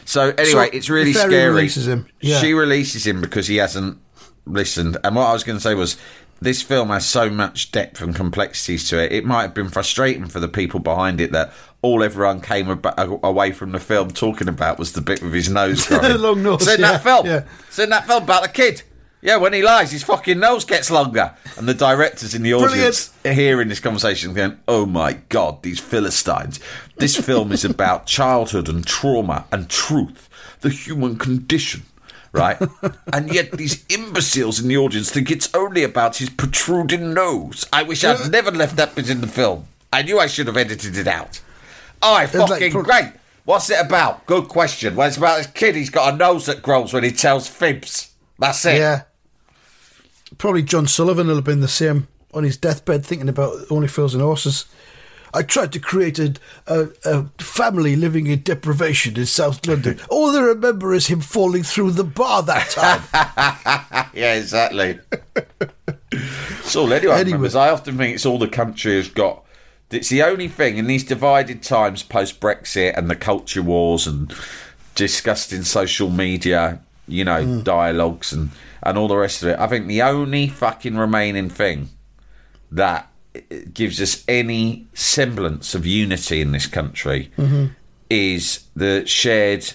So 0.05 0.31
anyway, 0.37 0.45
So, 0.51 0.61
it's 0.73 0.91
really 0.91 1.13
scary. 1.15 1.49
releases 1.49 1.89
him, 1.89 2.07
yeah. 2.21 2.39
She 2.41 2.53
releases 2.53 3.07
him 3.07 3.21
because 3.21 3.47
he 3.47 3.57
hasn't 3.57 3.99
listened. 4.47 4.97
And 5.05 5.17
what 5.17 5.27
I 5.27 5.33
was 5.33 5.45
going 5.45 5.59
to 5.59 5.63
say 5.63 5.75
was, 5.75 5.97
this 6.41 6.61
film 6.61 6.89
has 6.89 7.07
so 7.09 7.31
much 7.31 7.73
depth 7.73 8.03
and 8.03 8.15
complexities 8.15 8.89
to 8.91 9.03
it. 9.03 9.11
It 9.11 9.25
might 9.25 9.43
have 9.43 9.55
been 9.55 9.71
frustrating 9.71 10.27
for 10.27 10.39
the 10.39 10.49
people 10.49 10.81
behind 10.81 11.19
it 11.21 11.33
that 11.33 11.51
all 11.81 12.03
everyone 12.05 12.43
came 12.43 12.69
ab- 12.71 12.99
away 13.23 13.53
from 13.53 13.73
the 13.73 13.81
film 13.81 14.11
talking 14.11 14.47
about 14.49 14.79
was 14.79 14.93
the 14.93 15.01
bit 15.01 15.23
with 15.23 15.33
his 15.33 15.49
nose 15.49 15.87
growing. 15.89 16.19
Long 16.21 16.43
nose, 16.43 16.63
It's 16.63 16.75
in 16.75 16.81
yeah, 16.81 16.93
that 16.93 17.03
film. 17.03 17.27
yeah. 17.27 17.45
It's 17.69 17.79
in 17.79 17.89
that 17.91 18.07
film 18.07 18.23
about 18.25 18.43
the 18.43 18.51
kid. 18.51 18.83
Yeah, 19.23 19.39
when 19.39 19.55
he 19.55 19.63
lies, 19.63 19.91
his 19.93 20.03
fucking 20.05 20.39
nose 20.39 20.67
gets 20.67 20.91
longer. 20.91 21.35
And 21.57 21.67
the 21.67 21.73
directors 21.75 22.35
in 22.35 22.43
the 22.43 22.53
audience 22.53 23.15
are 23.25 23.33
hearing 23.33 23.69
this 23.69 23.81
conversation 23.81 24.35
going, 24.35 24.59
oh 24.69 24.85
my 24.85 25.15
God, 25.31 25.63
these 25.63 25.81
Philistines. 25.81 26.61
This 26.99 27.17
film 27.17 27.51
is 27.51 27.65
about 27.65 28.07
childhood 28.07 28.69
and 28.69 28.87
trauma 28.87 29.47
and 29.51 29.71
truth, 29.71 30.29
the 30.61 30.69
human 30.69 31.17
condition, 31.17 31.85
right? 32.37 32.59
and 33.13 33.33
yet 33.33 33.53
these 33.53 33.85
imbeciles 33.89 34.61
in 34.61 34.69
the 34.69 34.77
audience 34.77 35.11
think 35.11 35.31
it's 35.31 35.53
only 35.55 35.83
about 35.83 36.17
his 36.17 36.31
protruding 36.31 37.15
nose. 37.15 37.67
I 37.73 37.83
wish 37.83 38.05
I'd 38.05 38.31
never 38.31 38.51
left 38.51 38.77
that 38.77 38.95
bit 38.95 39.11
in 39.11 39.21
the 39.21 39.27
film. 39.27 39.67
I 39.93 40.03
knew 40.03 40.19
I 40.19 40.27
should 40.27 40.47
have 40.47 40.57
edited 40.57 40.97
it 40.97 41.07
out. 41.07 41.41
Oh, 42.03 42.13
like 42.13 42.31
fucking 42.31 42.73
pro- 42.73 42.83
great. 42.83 43.13
What's 43.45 43.71
it 43.71 43.81
about? 43.81 44.27
Good 44.27 44.49
question. 44.49 44.97
Well, 44.97 45.09
it's 45.09 45.17
about 45.17 45.39
this 45.39 45.47
kid. 45.47 45.77
He's 45.77 45.91
got 45.91 46.13
a 46.13 46.17
nose 46.17 46.47
that 46.47 46.63
grows 46.63 46.93
when 46.93 47.05
he 47.05 47.13
tells 47.13 47.49
fibs. 47.49 48.13
That's 48.39 48.65
it. 48.67 48.79
yeah. 48.79 49.03
Probably 50.37 50.63
John 50.63 50.87
Sullivan 50.87 51.29
will 51.29 51.37
have 51.37 51.45
been 51.45 51.61
the 51.61 51.69
same 51.69 52.09
on 52.35 52.45
his 52.45 52.57
deathbed 52.57 53.07
thinking 53.07 53.29
about 53.29 53.55
Only 53.71 53.89
Fools 53.89 54.15
and 54.15 54.23
Horses. 54.23 54.67
I 55.37 55.43
tried 55.43 55.73
to 55.73 55.79
create 55.81 56.19
a, 56.19 56.35
a, 56.67 56.87
a 57.05 57.25
family 57.39 57.95
living 57.95 58.27
in 58.27 58.41
deprivation 58.43 59.17
in 59.19 59.27
South 59.27 59.67
London. 59.67 60.01
All 60.09 60.35
I 60.35 60.41
remember 60.41 60.95
is 60.95 61.09
him 61.09 61.21
falling 61.21 61.63
through 61.63 61.91
the 61.93 62.05
bar 62.05 62.43
that 62.45 62.71
time. 62.71 64.07
Yeah, 64.15 64.35
exactly. 64.37 64.99
it's 66.11 66.75
all 66.75 66.91
anyone 66.93 67.17
Anyway. 67.19 67.25
remembers. 67.33 67.55
I 67.55 67.69
often 67.69 67.99
think 67.99 68.15
it's 68.15 68.25
all 68.25 68.39
the 68.39 68.49
country 68.49 68.97
has 68.97 69.09
got 69.09 69.45
It's 69.91 70.09
the 70.09 70.23
only 70.23 70.49
thing 70.49 70.79
in 70.79 70.87
these 70.87 71.05
divided 71.05 71.63
times 71.63 72.03
post 72.03 72.41
Brexit 72.41 72.97
and 72.97 73.11
the 73.11 73.15
culture 73.17 73.63
wars 73.63 74.07
and 74.07 74.35
disgusting 74.95 75.63
social 75.65 76.09
media, 76.09 76.81
you 77.07 77.25
know, 77.25 77.45
Mm. 77.45 77.65
dialogues 77.65 78.33
and, 78.33 78.51
and 78.83 78.97
all 78.97 79.09
the 79.09 79.17
rest 79.19 79.43
of 79.43 79.49
it. 79.51 79.59
I 79.59 79.67
think 79.67 79.87
the 79.87 80.01
only 80.03 80.49
fucking 80.49 80.97
remaining 80.97 81.51
thing 81.51 81.91
that 82.73 83.11
gives 83.75 84.01
us 84.01 84.25
any 84.29 84.87
semblance 84.95 85.75
of 85.75 85.85
unity 85.87 86.41
in 86.41 86.53
this 86.53 86.67
country 86.67 87.31
Mm-hmm. 87.37 87.67
is 88.11 88.65
the 88.77 89.05
shared 89.07 89.73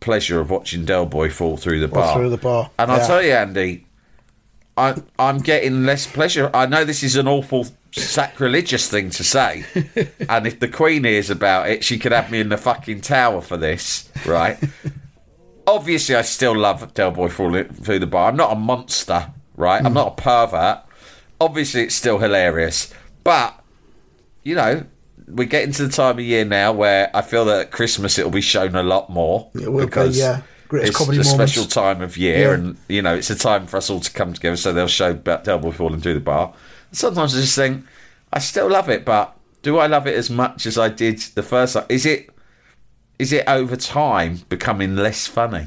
pleasure 0.00 0.40
of 0.40 0.50
watching 0.50 0.84
Del 0.84 1.06
Boy 1.06 1.30
fall 1.30 1.56
through 1.56 1.80
the 1.80 1.88
bar. 1.88 2.14
through 2.16 2.30
the 2.30 2.36
bar, 2.36 2.70
And 2.78 2.90
I'll 2.92 3.06
tell 3.06 3.22
you, 3.22 3.32
Andy, 3.32 3.86
I, 4.76 4.94
I'm 5.18 5.38
getting 5.38 5.84
less 5.86 6.06
pleasure. 6.06 6.50
I 6.52 6.66
know 6.66 6.84
this 6.84 7.02
is 7.02 7.16
an 7.16 7.26
awful 7.26 7.66
sacrilegious 7.92 8.90
thing 8.90 9.08
to 9.10 9.24
say, 9.24 9.64
and 10.28 10.46
if 10.46 10.60
the 10.60 10.68
Queen 10.68 11.04
hears 11.04 11.30
about 11.30 11.70
it, 11.70 11.82
she 11.82 11.98
could 11.98 12.12
have 12.12 12.30
me 12.30 12.40
in 12.40 12.50
the 12.50 12.58
fucking 12.58 13.00
tower 13.00 13.40
for 13.40 13.56
this, 13.56 14.08
right? 14.26 14.58
Obviously, 15.66 16.14
I 16.14 16.22
still 16.22 16.54
love 16.56 16.92
Del 16.94 17.10
Boy 17.10 17.28
falling 17.28 17.64
through 17.64 17.98
the 17.98 18.06
bar. 18.06 18.28
I'm 18.28 18.36
not 18.36 18.52
a 18.52 18.56
monster, 18.56 19.32
right? 19.56 19.82
I'm 19.84 19.94
not 19.94 20.08
a 20.18 20.22
pervert. 20.22 20.82
Obviously, 21.40 21.82
it's 21.82 21.94
still 21.94 22.18
hilarious, 22.18 22.92
but 23.24 23.58
you 24.42 24.54
know, 24.54 24.84
we're 25.28 25.46
getting 25.46 25.72
to 25.72 25.86
the 25.86 25.92
time 25.92 26.18
of 26.18 26.24
year 26.24 26.44
now 26.44 26.72
where 26.72 27.10
I 27.14 27.20
feel 27.22 27.44
that 27.46 27.60
at 27.66 27.70
Christmas 27.72 28.18
it'll 28.18 28.30
be 28.30 28.40
shown 28.40 28.76
a 28.76 28.82
lot 28.82 29.10
more 29.10 29.50
It 29.54 29.70
will 29.72 29.80
be, 29.80 29.86
because 29.86 30.16
yeah. 30.18 30.42
Greatest 30.68 30.90
it's 30.90 30.98
comedy 30.98 31.18
a 31.18 31.24
moments. 31.24 31.52
special 31.52 31.64
time 31.68 32.00
of 32.02 32.16
year, 32.16 32.38
Yeah. 32.48 32.54
and 32.54 32.76
you 32.88 33.02
know, 33.02 33.14
it's 33.14 33.30
a 33.30 33.36
time 33.36 33.66
for 33.66 33.76
us 33.76 33.88
all 33.90 34.00
to 34.00 34.10
come 34.10 34.32
together. 34.32 34.56
So 34.56 34.72
they'll 34.72 34.86
show 34.88 35.14
Boy 35.14 35.70
falling 35.72 36.00
through 36.00 36.14
the 36.14 36.20
bar. 36.20 36.54
Sometimes 36.92 37.36
I 37.36 37.40
just 37.40 37.54
think 37.56 37.84
I 38.32 38.38
still 38.38 38.68
love 38.68 38.88
it, 38.88 39.04
but 39.04 39.36
do 39.62 39.78
I 39.78 39.86
love 39.86 40.06
it 40.06 40.14
as 40.16 40.30
much 40.30 40.64
as 40.66 40.78
I 40.78 40.88
did 40.88 41.18
the 41.34 41.42
first 41.42 41.74
time? 41.74 41.84
Is 41.88 42.06
it 42.06 42.30
is 43.18 43.32
it 43.32 43.44
over 43.48 43.76
time 43.76 44.40
becoming 44.48 44.96
less 44.96 45.26
funny? 45.26 45.66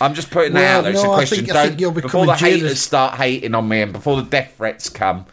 I'm 0.00 0.14
just 0.14 0.30
putting 0.30 0.52
that 0.54 0.60
Well, 0.60 0.78
out 0.78 0.82
there. 0.82 0.92
It's 0.92 1.02
no, 1.02 1.10
a 1.10 1.12
I 1.12 1.16
question. 1.16 1.38
I 1.38 1.62
think 1.66 1.78
Don't 1.78 1.80
you're 1.80 1.92
before 1.92 2.26
the 2.26 2.32
becoming 2.32 2.38
jaded. 2.38 2.60
haters 2.62 2.80
start 2.80 3.14
hating 3.16 3.54
on 3.54 3.68
me 3.68 3.82
and 3.82 3.92
before 3.92 4.16
the 4.16 4.22
death 4.28 4.54
threats 4.56 4.88
come. 4.88 5.26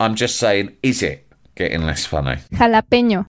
I'm 0.00 0.14
just 0.14 0.36
saying, 0.36 0.76
is 0.82 1.02
it 1.02 1.26
getting 1.54 1.82
less 1.82 2.04
funny? 2.06 2.36
Jalapeño. 2.52 3.26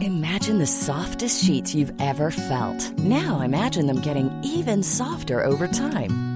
Imagine 0.00 0.58
the 0.58 0.66
softest 0.66 1.44
sheets 1.44 1.74
you've 1.74 1.92
ever 2.00 2.30
felt. 2.30 2.90
Now 2.98 3.40
imagine 3.40 3.86
them 3.86 4.00
getting 4.00 4.30
even 4.42 4.82
softer 4.82 5.44
over 5.44 5.68
time. 5.68 6.35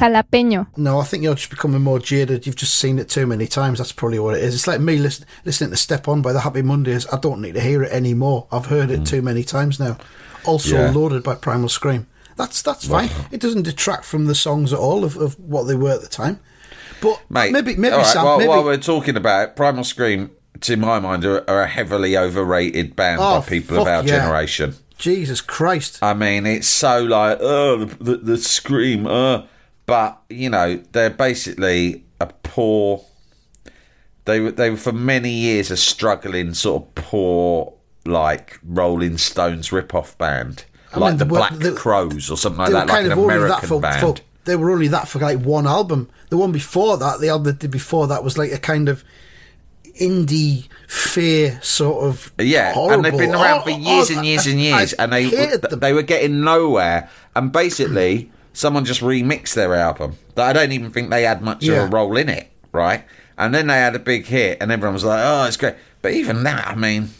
Jalapeño. 0.00 0.66
No, 0.76 0.98
I 0.98 1.04
think 1.04 1.22
you're 1.22 1.34
just 1.34 1.50
becoming 1.50 1.82
more 1.82 1.98
jaded. 1.98 2.46
You've 2.46 2.56
just 2.56 2.74
seen 2.74 2.98
it 2.98 3.08
too 3.08 3.26
many 3.26 3.46
times. 3.46 3.78
That's 3.78 3.92
probably 3.92 4.18
what 4.18 4.34
it 4.36 4.42
is. 4.42 4.54
It's 4.54 4.66
like 4.66 4.80
me 4.80 4.96
listen, 4.96 5.26
listening 5.44 5.70
to 5.70 5.76
Step 5.76 6.08
On 6.08 6.22
by 6.22 6.32
the 6.32 6.40
Happy 6.40 6.62
Mondays. 6.62 7.06
I 7.12 7.18
don't 7.18 7.40
need 7.40 7.54
to 7.54 7.60
hear 7.60 7.82
it 7.82 7.92
anymore. 7.92 8.46
I've 8.50 8.66
heard 8.66 8.90
it 8.90 9.04
too 9.04 9.22
many 9.22 9.44
times 9.44 9.78
now. 9.78 9.98
Also 10.44 10.76
Yeah. 10.76 10.90
loaded 10.90 11.22
by 11.22 11.34
Primal 11.34 11.68
Scream. 11.68 12.06
That's 12.36 12.62
that's 12.62 12.86
fine. 12.88 13.10
It 13.30 13.40
doesn't 13.40 13.62
detract 13.62 14.06
from 14.06 14.24
the 14.24 14.34
songs 14.34 14.72
at 14.72 14.78
all 14.78 15.04
of, 15.04 15.16
of 15.18 15.38
what 15.38 15.64
they 15.64 15.74
were 15.74 15.90
at 15.92 16.00
the 16.00 16.08
time. 16.08 16.40
But 17.02 17.20
Mate, 17.28 17.52
maybe 17.52 17.76
maybe 17.76 17.92
all 17.92 17.98
right, 17.98 18.06
Sam, 18.06 18.24
while, 18.24 18.38
maybe, 18.38 18.48
while 18.48 18.64
we're 18.64 18.76
talking 18.78 19.16
about 19.16 19.48
it, 19.48 19.56
Primal 19.56 19.84
Scream, 19.84 20.30
to 20.62 20.76
my 20.76 20.98
mind, 20.98 21.24
are, 21.26 21.48
are 21.50 21.62
a 21.62 21.66
heavily 21.66 22.16
overrated 22.16 22.96
band 22.96 23.20
Oh, 23.22 23.40
by 23.40 23.46
people 23.46 23.78
of 23.80 23.86
our 23.86 24.02
yeah. 24.02 24.18
generation. 24.18 24.74
Jesus 24.96 25.40
Christ. 25.40 25.98
I 26.02 26.12
mean, 26.14 26.46
it's 26.46 26.68
so 26.68 27.02
like, 27.02 27.38
oh, 27.40 27.84
the, 27.84 27.94
the, 28.04 28.16
the 28.16 28.38
scream, 28.38 29.06
uh. 29.06 29.42
But, 29.90 30.22
you 30.28 30.48
know, 30.48 30.76
they're 30.92 31.10
basically 31.10 32.04
a 32.20 32.26
poor. 32.44 33.02
They 34.24 34.38
were, 34.38 34.52
they 34.52 34.70
were 34.70 34.76
for 34.76 34.92
many 34.92 35.30
years 35.30 35.70
a 35.72 35.76
struggling, 35.76 36.54
sort 36.54 36.82
of 36.84 36.94
poor, 36.94 37.72
like, 38.06 38.60
Rolling 38.62 39.18
Stones 39.18 39.72
rip-off 39.72 40.16
band. 40.16 40.64
I 40.94 41.00
like 41.00 41.10
mean, 41.12 41.18
the 41.18 41.24
Black 41.24 41.52
they- 41.54 41.72
Crowes 41.74 42.30
or 42.30 42.36
something 42.36 42.60
like 42.60 42.70
that, 42.72 42.86
like 42.86 43.04
an 43.06 43.10
of 43.12 43.18
only 43.18 43.34
that 43.34 43.44
American 43.44 43.68
for, 43.68 43.80
band. 43.80 44.00
for 44.00 44.14
they 44.44 44.54
were 44.54 44.70
only 44.70 44.86
that 44.88 45.08
for 45.08 45.18
like 45.18 45.40
one 45.40 45.66
album. 45.66 46.08
The 46.28 46.36
one 46.36 46.52
before 46.52 46.96
that, 46.98 47.18
the 47.20 47.28
album 47.28 47.56
did 47.56 47.70
before 47.72 48.06
that 48.06 48.22
was 48.24 48.38
like 48.38 48.52
a 48.52 48.58
kind 48.58 48.88
of 48.88 49.02
indie 50.00 50.68
fair 50.88 51.60
sort 51.62 52.04
of 52.04 52.32
Yeah, 52.38 52.72
horrible. 52.72 52.94
and 52.94 53.04
they've 53.04 53.18
been 53.18 53.34
around 53.34 53.64
for 53.64 53.70
Oh, 53.70 53.76
years 53.76 54.10
oh, 54.10 54.16
and 54.16 54.26
years 54.26 54.46
and 54.46 54.60
years, 54.60 54.94
I 54.98 55.02
and 55.04 55.12
they 55.12 55.56
they 55.76 55.92
were 55.92 56.02
getting 56.02 56.42
nowhere. 56.42 57.08
And 57.36 57.52
basically, 57.52 58.30
someone 58.52 58.84
just 58.84 59.00
remixed 59.00 59.54
their 59.54 59.74
album 59.74 60.16
that 60.34 60.48
I 60.48 60.52
don't 60.52 60.72
even 60.72 60.90
think 60.90 61.10
they 61.10 61.22
had 61.24 61.42
much 61.42 61.62
Yeah. 61.64 61.82
of 61.84 61.88
a 61.88 61.96
role 61.96 62.16
in 62.16 62.28
it, 62.28 62.50
right? 62.72 63.04
And 63.38 63.54
then 63.54 63.68
they 63.68 63.74
had 63.76 63.94
a 63.96 63.98
big 64.00 64.26
hit, 64.26 64.58
and 64.60 64.70
everyone 64.70 64.94
was 64.94 65.04
like, 65.04 65.20
"Oh, 65.24 65.44
it's 65.44 65.56
great." 65.56 65.74
But 66.02 66.12
even 66.12 66.42
that, 66.44 66.66
I 66.68 66.74
mean, 66.74 67.10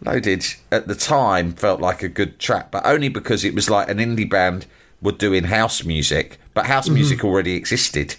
Loaded 0.00 0.46
at 0.70 0.86
the 0.86 0.94
time 0.94 1.52
felt 1.52 1.80
like 1.80 2.04
a 2.04 2.08
good 2.08 2.38
track, 2.38 2.70
but 2.70 2.86
only 2.86 3.08
because 3.08 3.44
it 3.44 3.52
was 3.52 3.68
like 3.68 3.88
an 3.90 3.98
indie 3.98 4.30
band 4.30 4.64
were 5.02 5.10
doing 5.10 5.44
house 5.44 5.82
music, 5.82 6.38
but 6.54 6.66
house 6.66 6.88
music 6.88 7.24
already 7.24 7.54
existed. 7.54 8.14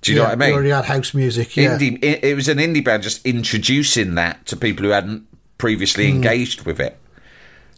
Do 0.00 0.12
you 0.12 0.18
know 0.18 0.24
Mm-hmm. 0.24 0.38
What 0.38 0.44
I 0.44 0.46
mean? 0.46 0.54
already 0.54 0.70
had 0.70 0.86
house 0.86 1.12
music. 1.12 1.54
Yeah, 1.58 1.76
indie 1.76 2.02
it, 2.02 2.24
it 2.24 2.34
was 2.34 2.48
an 2.48 2.56
indie 2.56 2.82
band 2.82 3.02
just 3.02 3.24
introducing 3.26 4.14
that 4.14 4.46
to 4.46 4.56
people 4.56 4.86
who 4.86 4.92
hadn't 4.92 5.26
previously 5.58 6.08
engaged 6.08 6.64
with 6.64 6.80
it 6.80 6.96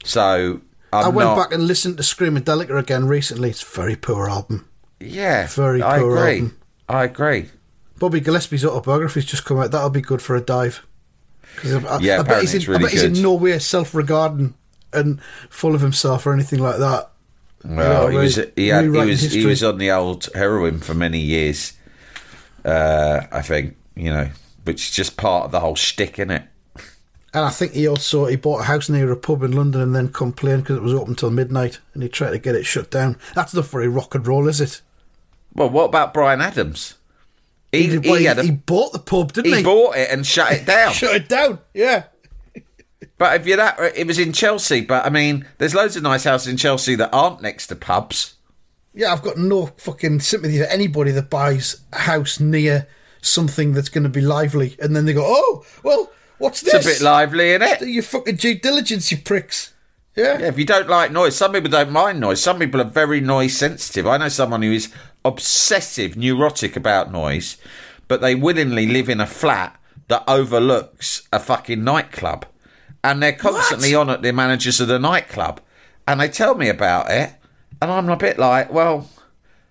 so 0.04 0.60
I'm. 0.92 1.06
I 1.06 1.08
went 1.08 1.28
not, 1.30 1.36
back 1.36 1.52
and 1.52 1.66
listened 1.66 1.96
to 1.96 2.02
Screamadelica 2.02 2.78
again 2.78 3.06
recently. 3.06 3.50
It's 3.50 3.62
a 3.62 3.80
very 3.80 3.96
poor 3.96 4.28
album. 4.28 4.68
yeah 5.00 5.46
very 5.48 5.82
i 5.82 5.98
poor 5.98 6.16
agree 6.16 6.34
album. 6.34 6.58
i 6.88 7.04
agree 7.04 7.48
Bobby 8.02 8.20
Gillespie's 8.20 8.64
autobiography's 8.64 9.24
just 9.24 9.44
come 9.44 9.60
out. 9.60 9.70
That'll 9.70 9.88
be 9.88 10.00
good 10.00 10.20
for 10.20 10.34
a 10.34 10.40
dive. 10.40 10.84
I, 11.64 11.98
Yeah, 12.00 12.18
I, 12.18 12.22
bet 12.24 12.40
he's 12.40 12.52
in, 12.52 12.62
really 12.62 12.80
I 12.80 12.82
bet 12.82 12.90
he's 12.90 13.02
in 13.04 13.22
no 13.22 13.34
way 13.34 13.56
self-regarding 13.60 14.54
and 14.92 15.22
full 15.48 15.76
of 15.76 15.82
himself 15.82 16.26
or 16.26 16.32
anything 16.32 16.58
like 16.58 16.78
that. 16.78 17.12
well 17.64 18.10
You 18.10 18.12
know, 18.12 18.18
he 18.18 18.24
was 18.24 18.40
he, 18.56 18.68
had, 18.68 18.84
he 18.84 18.90
was 18.90 19.20
he 19.32 19.46
was 19.46 19.62
on 19.62 19.78
the 19.78 19.92
old 19.92 20.28
heroin 20.34 20.80
for 20.80 20.94
many 20.94 21.20
years 21.20 21.74
uh 22.64 23.22
i 23.30 23.40
think 23.40 23.76
you 23.94 24.10
know 24.10 24.30
which 24.64 24.88
is 24.88 24.90
just 24.90 25.16
part 25.16 25.44
of 25.44 25.52
the 25.52 25.60
whole 25.60 25.76
shtick 25.76 26.18
in 26.18 26.30
it 26.30 26.42
And 27.34 27.44
I 27.46 27.50
think 27.50 27.72
he 27.72 27.86
also 27.86 28.26
he 28.26 28.36
bought 28.36 28.60
a 28.60 28.64
house 28.64 28.88
near 28.88 29.10
a 29.10 29.16
pub 29.16 29.42
in 29.42 29.52
London 29.52 29.80
and 29.80 29.94
then 29.94 30.12
complained 30.12 30.64
because 30.64 30.76
it 30.76 30.82
was 30.82 30.94
open 30.94 31.14
till 31.14 31.30
midnight 31.30 31.78
and 31.94 32.02
he 32.02 32.08
tried 32.08 32.32
to 32.32 32.38
get 32.38 32.54
it 32.54 32.66
shut 32.66 32.90
down. 32.90 33.16
That's 33.34 33.54
not 33.54 33.66
very 33.66 33.88
rock 33.88 34.14
and 34.14 34.26
roll, 34.26 34.48
is 34.48 34.60
it? 34.60 34.82
well 35.54 35.70
what 35.70 35.84
about 35.84 36.14
bryan 36.14 36.40
adams 36.40 36.94
he, 37.70 37.88
he, 37.88 37.98
well, 37.98 38.22
had 38.22 38.38
a, 38.38 38.42
he 38.42 38.50
bought 38.50 38.92
the 38.92 38.98
pub, 38.98 39.32
didn't 39.32 39.50
he? 39.50 39.56
he 39.58 39.62
bought 39.62 39.96
it 39.96 40.10
and 40.10 40.26
shut 40.26 40.52
it 40.52 40.66
down 40.66 40.92
Shut 40.92 41.16
it 41.16 41.26
down. 41.26 41.58
Yeah. 41.72 42.04
But 43.16 43.40
if 43.40 43.46
you're 43.46 43.56
that, 43.56 43.78
it 43.96 44.06
was 44.06 44.18
in 44.18 44.34
Chelsea. 44.34 44.82
But 44.82 45.06
I 45.06 45.08
mean, 45.08 45.46
there's 45.56 45.74
loads 45.74 45.96
of 45.96 46.02
nice 46.02 46.24
houses 46.24 46.48
in 46.48 46.58
Chelsea 46.58 46.96
that 46.96 47.08
aren't 47.14 47.40
next 47.40 47.68
to 47.68 47.76
pubs. 47.76 48.34
Yeah, 48.92 49.10
I've 49.10 49.22
got 49.22 49.38
no 49.38 49.68
fucking 49.78 50.20
sympathy 50.20 50.58
for 50.58 50.66
anybody 50.66 51.12
that 51.12 51.30
buys 51.30 51.80
a 51.94 52.00
house 52.00 52.38
near 52.38 52.88
something 53.22 53.72
that's 53.72 53.88
going 53.88 54.04
to 54.04 54.10
be 54.10 54.20
lively 54.20 54.76
and 54.78 54.94
then 54.94 55.06
they 55.06 55.14
go, 55.14 55.24
oh, 55.24 55.64
well, 55.82 56.10
what's 56.42 56.60
this? 56.60 56.74
It's 56.74 56.86
a 56.86 56.88
bit 56.88 57.00
lively, 57.00 57.54
in 57.54 57.62
it? 57.62 57.78
Do 57.78 57.86
your 57.86 58.02
fucking 58.02 58.36
due 58.36 58.58
diligence, 58.58 59.10
you 59.10 59.18
pricks. 59.18 59.72
Yeah. 60.16 60.40
Yeah, 60.40 60.48
if 60.48 60.58
you 60.58 60.66
don't 60.66 60.88
like 60.88 61.10
noise, 61.10 61.36
some 61.36 61.52
people 61.52 61.70
don't 61.70 61.90
mind 61.90 62.20
noise. 62.20 62.42
Some 62.42 62.58
people 62.58 62.80
are 62.80 62.84
very 62.84 63.20
noise 63.20 63.56
sensitive. 63.56 64.06
I 64.06 64.18
know 64.18 64.28
someone 64.28 64.62
who 64.62 64.72
is 64.72 64.92
obsessive, 65.24 66.16
neurotic 66.16 66.76
about 66.76 67.10
noise, 67.10 67.56
but 68.08 68.20
they 68.20 68.34
willingly 68.34 68.86
live 68.86 69.08
in 69.08 69.20
a 69.20 69.26
flat 69.26 69.80
that 70.08 70.24
overlooks 70.28 71.26
a 71.32 71.38
fucking 71.38 71.82
nightclub. 71.82 72.44
And 73.02 73.22
they're 73.22 73.32
constantly 73.32 73.94
on 73.94 74.10
at 74.10 74.22
the 74.22 74.32
managers 74.32 74.80
of 74.80 74.88
the 74.88 74.98
nightclub. 74.98 75.60
And 76.06 76.20
they 76.20 76.28
tell 76.28 76.54
me 76.54 76.68
about 76.68 77.10
it. 77.10 77.32
And 77.80 77.90
I'm 77.90 78.08
a 78.08 78.16
bit 78.16 78.38
like, 78.38 78.72
well, 78.72 79.08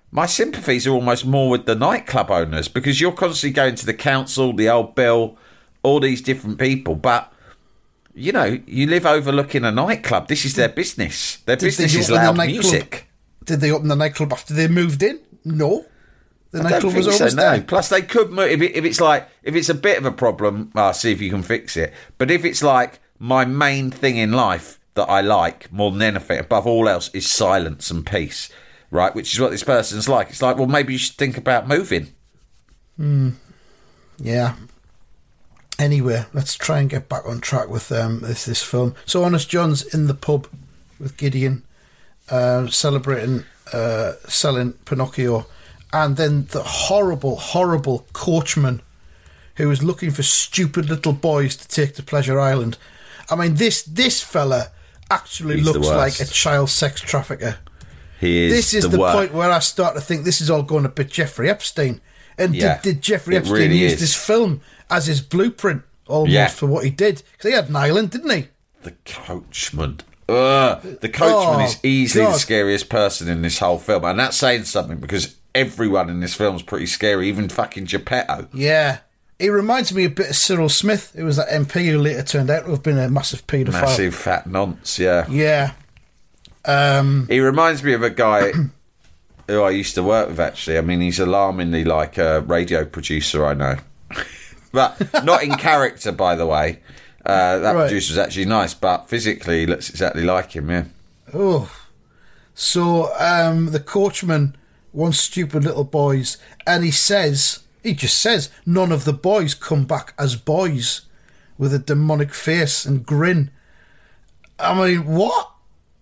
my 0.10 0.26
sympathies 0.26 0.88
are 0.88 0.92
almost 0.92 1.26
more 1.26 1.50
with 1.50 1.66
the 1.66 1.76
nightclub 1.76 2.32
owners 2.32 2.68
because 2.68 3.00
you're 3.00 3.12
constantly 3.12 3.54
going 3.54 3.76
to 3.76 3.86
the 3.86 3.94
council, 3.94 4.54
the 4.54 4.70
old 4.70 4.96
bill, 4.96 5.38
all 5.84 6.00
these 6.00 6.22
different 6.22 6.60
people. 6.60 6.96
But, 6.96 7.32
you 8.14 8.32
know, 8.32 8.60
you 8.66 8.88
live 8.88 9.06
overlooking 9.06 9.64
a 9.66 9.72
nightclub. 9.72 10.28
This 10.28 10.46
is 10.46 10.56
their 10.56 10.70
mm. 10.70 10.76
business. 10.76 11.38
Their 11.38 11.56
Did 11.56 11.66
business 11.68 11.96
is 11.96 12.10
loud 12.12 12.38
music. 12.38 13.08
Did 13.44 13.62
they 13.62 13.72
open 13.72 13.88
the 13.88 13.96
nightclub 13.96 14.34
after 14.34 14.54
they 14.54 14.68
moved 14.68 15.02
in? 15.02 15.20
No. 15.44 15.86
The 16.52 16.64
nightclub 16.64 16.94
was 16.94 17.06
so, 17.06 17.12
always 17.14 17.36
no. 17.36 17.42
there. 17.42 17.62
Plus, 17.62 17.90
they 17.90 18.02
could 18.02 18.30
move 18.32 18.50
if, 18.50 18.62
it, 18.62 18.76
if 18.76 18.86
it's 18.86 19.00
like 19.02 19.28
if 19.42 19.56
it's 19.56 19.70
a 19.70 19.74
bit 19.74 19.98
of 19.98 20.06
a 20.06 20.12
problem. 20.12 20.72
I'll 20.76 20.94
see 20.94 21.12
if 21.12 21.22
you 21.22 21.30
can 21.30 21.44
fix 21.44 21.78
it. 21.78 21.94
But 22.18 22.30
if 22.30 22.44
it's 22.46 22.62
like 22.62 23.00
my 23.18 23.46
main 23.46 23.90
thing 23.90 24.18
in 24.18 24.34
life 24.34 24.80
that 24.96 25.10
I 25.10 25.22
like 25.22 25.72
more 25.72 25.92
than 25.92 26.02
anything, 26.02 26.40
above 26.40 26.68
all 26.68 26.90
else, 26.90 27.10
is 27.14 27.30
silence 27.30 27.90
and 27.90 28.06
peace, 28.06 28.50
right? 28.92 29.16
Which 29.16 29.34
is 29.34 29.40
what 29.40 29.52
this 29.52 29.64
person's 29.64 30.10
like. 30.10 30.30
It's 30.30 30.42
like, 30.42 30.58
well, 30.58 30.68
maybe 30.68 30.94
you 30.94 31.00
should 31.00 31.16
think 31.16 31.38
about 31.38 31.68
moving. 31.68 32.14
Hmm. 32.98 33.30
Yeah. 34.20 34.56
Anyway, 35.82 36.24
let's 36.32 36.54
try 36.54 36.80
and 36.80 36.92
get 36.92 37.10
back 37.10 37.26
on 37.26 37.42
track 37.42 37.68
with 37.68 37.92
um, 37.92 38.20
this 38.20 38.46
this 38.46 38.62
film. 38.62 38.94
So, 39.08 39.24
Honest 39.24 39.50
John's 39.50 39.82
in 39.82 40.06
the 40.06 40.14
pub 40.14 40.48
with 41.00 41.18
Gideon, 41.18 41.64
uh, 42.30 42.68
celebrating 42.68 43.46
uh, 43.74 44.14
selling 44.28 44.74
Pinocchio, 44.86 45.48
and 45.92 46.18
then 46.18 46.46
the 46.52 46.62
horrible, 46.62 47.36
horrible 47.38 48.06
coachman 48.14 48.84
who 49.56 49.72
is 49.72 49.82
looking 49.82 50.12
for 50.12 50.22
stupid 50.22 50.88
little 50.88 51.14
boys 51.14 51.56
to 51.56 51.68
take 51.68 51.96
to 51.96 52.04
Pleasure 52.04 52.40
Island. 52.40 52.78
I 53.32 53.36
mean, 53.36 53.56
this 53.56 53.82
this 53.82 54.22
fella 54.22 54.68
actually 55.10 55.58
He's 55.58 55.66
looks 55.66 55.88
like 55.88 56.20
a 56.20 56.26
child 56.26 56.70
sex 56.70 57.02
trafficker. 57.02 57.58
He 58.20 58.46
is 58.46 58.54
This 58.54 58.74
is 58.76 58.84
the, 58.84 58.98
the, 58.98 59.12
point 59.12 59.34
where 59.34 59.50
I 59.50 59.58
start 59.58 59.96
to 59.96 60.02
think 60.02 60.26
this 60.26 60.42
is 60.42 60.52
all 60.52 60.62
going 60.62 60.84
to 60.84 60.90
bit 60.90 61.10
Jeffrey 61.10 61.50
Epstein. 61.50 62.02
And 62.38 62.56
Yeah, 62.56 62.80
did, 62.82 62.96
did 62.96 63.02
Jeffrey 63.02 63.36
Epstein 63.36 63.56
really 63.56 63.78
use 63.80 63.94
is. 63.94 64.00
this 64.00 64.16
film 64.16 64.62
as 64.92 65.08
his 65.08 65.22
blueprint 65.22 65.82
almost 66.08 66.32
Yeah. 66.32 66.48
for 66.48 66.68
what 66.68 66.84
he 66.84 66.90
did? 66.92 67.24
Because 67.32 67.50
he 67.50 67.56
had 67.56 67.70
an 67.70 67.76
island, 67.76 68.12
didn't 68.12 68.30
he? 68.32 68.48
The 68.84 68.94
coachman. 69.06 70.02
Ugh. 70.30 70.82
The 71.02 71.10
coachman 71.10 71.62
Oh, 71.62 71.66
is 71.66 71.78
easily 71.84 72.26
the 72.26 72.34
scariest 72.38 72.90
person 72.90 73.28
in 73.28 73.42
this 73.42 73.60
whole 73.60 73.80
film, 73.80 74.06
and 74.06 74.20
that's 74.20 74.38
saying 74.38 74.66
something 74.66 74.98
because 74.98 75.36
everyone 75.56 76.10
in 76.10 76.20
this 76.20 76.34
film 76.34 76.56
is 76.56 76.62
pretty 76.62 76.86
scary, 76.86 77.28
even 77.28 77.50
fucking 77.50 77.86
Geppetto. 77.86 78.48
Yeah. 78.54 79.00
He 79.40 79.50
reminds 79.50 79.92
me 79.94 80.06
a 80.06 80.10
bit 80.10 80.30
of 80.30 80.36
Cyril 80.36 80.70
Smith, 80.70 81.14
who 81.16 81.26
was 81.26 81.38
that 81.38 81.50
MP 81.50 81.90
who 81.90 81.98
later 82.00 82.22
turned 82.24 82.50
out 82.52 82.66
to 82.66 82.72
have 82.72 82.84
been 82.84 83.00
a 83.00 83.10
massive 83.10 83.46
paedophile. 83.48 83.72
Massive 83.82 84.14
fat 84.16 84.46
nonce, 84.48 85.00
yeah. 85.00 85.26
Yeah. 85.30 85.72
Um, 86.64 87.26
He 87.30 87.40
reminds 87.40 87.84
me 87.84 87.94
of 87.94 88.04
a 88.04 88.10
guy 88.12 88.52
who 89.48 89.62
I 89.64 89.72
used 89.72 89.96
to 89.96 90.04
work 90.04 90.30
with. 90.30 90.40
Actually, 90.40 90.78
I 90.78 90.82
mean, 90.82 91.02
he's 91.02 91.20
alarmingly 91.20 91.84
like 91.84 92.18
a 92.18 92.42
radio 92.42 92.86
producer 92.86 93.46
I 93.46 93.54
know, 93.56 93.78
but 94.72 95.24
not 95.24 95.44
in 95.44 95.56
character, 95.56 96.12
by 96.12 96.36
the 96.36 96.46
way. 96.46 96.80
Uh, 97.26 97.60
that 97.60 97.76
Right. 97.76 97.82
producer's 97.88 98.18
actually 98.18 98.46
nice, 98.46 98.74
but 98.74 99.08
physically 99.10 99.62
he 99.62 99.66
looks 99.68 99.90
exactly 99.90 100.24
like 100.24 100.56
him. 100.56 100.70
Yeah, 100.70 100.86
Oh. 101.34 101.72
So 102.54 103.14
um, 103.20 103.68
the 103.72 103.80
coachman 103.80 104.56
wants 104.94 105.20
stupid 105.20 105.64
little 105.64 105.84
boys, 105.84 106.38
and 106.68 106.84
he 106.84 106.92
says, 106.92 107.60
he 107.84 107.94
just 107.94 108.20
says, 108.20 108.50
none 108.66 108.92
of 108.92 109.06
the 109.06 109.14
boys 109.14 109.54
come 109.54 109.86
back 109.86 110.14
as 110.20 110.36
boys 110.36 111.02
with 111.58 111.74
a 111.74 111.80
demonic 111.80 112.34
face 112.34 112.86
and 112.86 113.06
grin. 113.06 113.52
I 114.60 114.74
mean, 114.74 115.06
what? 115.06 115.52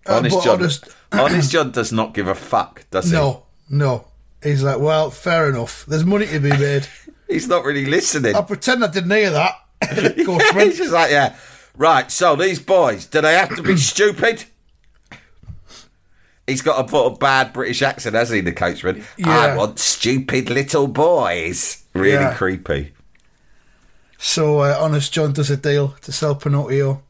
Uh, 0.06 0.16
honest 0.16 0.36
but 0.36 0.44
John. 0.44 0.54
honest- 0.60 0.88
honest 1.12 1.52
John 1.52 1.70
does 1.70 1.92
not 1.92 2.14
give 2.14 2.26
a 2.28 2.34
fuck, 2.34 2.84
does 2.90 3.06
he? 3.10 3.12
no, 3.16 3.44
no. 3.68 4.06
He's 4.42 4.62
like, 4.62 4.80
well, 4.80 5.10
fair 5.10 5.50
enough. 5.50 5.84
There's 5.86 6.04
money 6.04 6.26
to 6.26 6.40
be 6.40 6.48
made. 6.50 6.86
He's 7.30 7.48
not 7.48 7.64
really 7.64 7.86
listening. 7.86 8.34
I'll 8.34 8.42
pretend 8.44 8.84
I 8.84 8.88
didn't 8.88 9.10
hear 9.10 9.30
that. 9.30 9.54
coachman. 10.26 10.66
he's 10.66 10.78
just 10.78 10.92
like, 10.92 11.10
yeah, 11.10 11.36
right. 11.76 12.10
So 12.10 12.36
these 12.36 12.60
boys, 12.60 13.06
do 13.06 13.20
they 13.20 13.34
have 13.34 13.54
to 13.56 13.62
be 13.62 13.76
stupid? 13.78 14.44
He's 16.46 16.62
got 16.62 16.80
a 16.80 16.84
put 16.88 17.06
a 17.06 17.16
bad 17.16 17.52
British 17.52 17.80
accent, 17.82 18.16
hasn't 18.16 18.36
he, 18.36 18.40
the 18.40 18.52
coachman? 18.52 19.04
I 19.24 19.56
want 19.56 19.78
stupid 19.78 20.50
little 20.50 20.88
boys. 20.88 21.84
Really 21.94 22.12
Yeah. 22.12 22.34
creepy. 22.34 22.92
So 24.18 24.58
uh, 24.60 24.76
Honest 24.80 25.12
John 25.12 25.32
does 25.32 25.50
a 25.50 25.56
deal 25.56 25.94
to 26.02 26.12
sell 26.12 26.34
Pinocchio. 26.34 27.02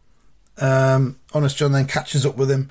Um, 0.59 1.19
Honest 1.33 1.57
John 1.57 1.73
then 1.73 1.87
catches 1.87 2.27
up 2.27 2.37
with 2.37 2.51
him, 2.51 2.71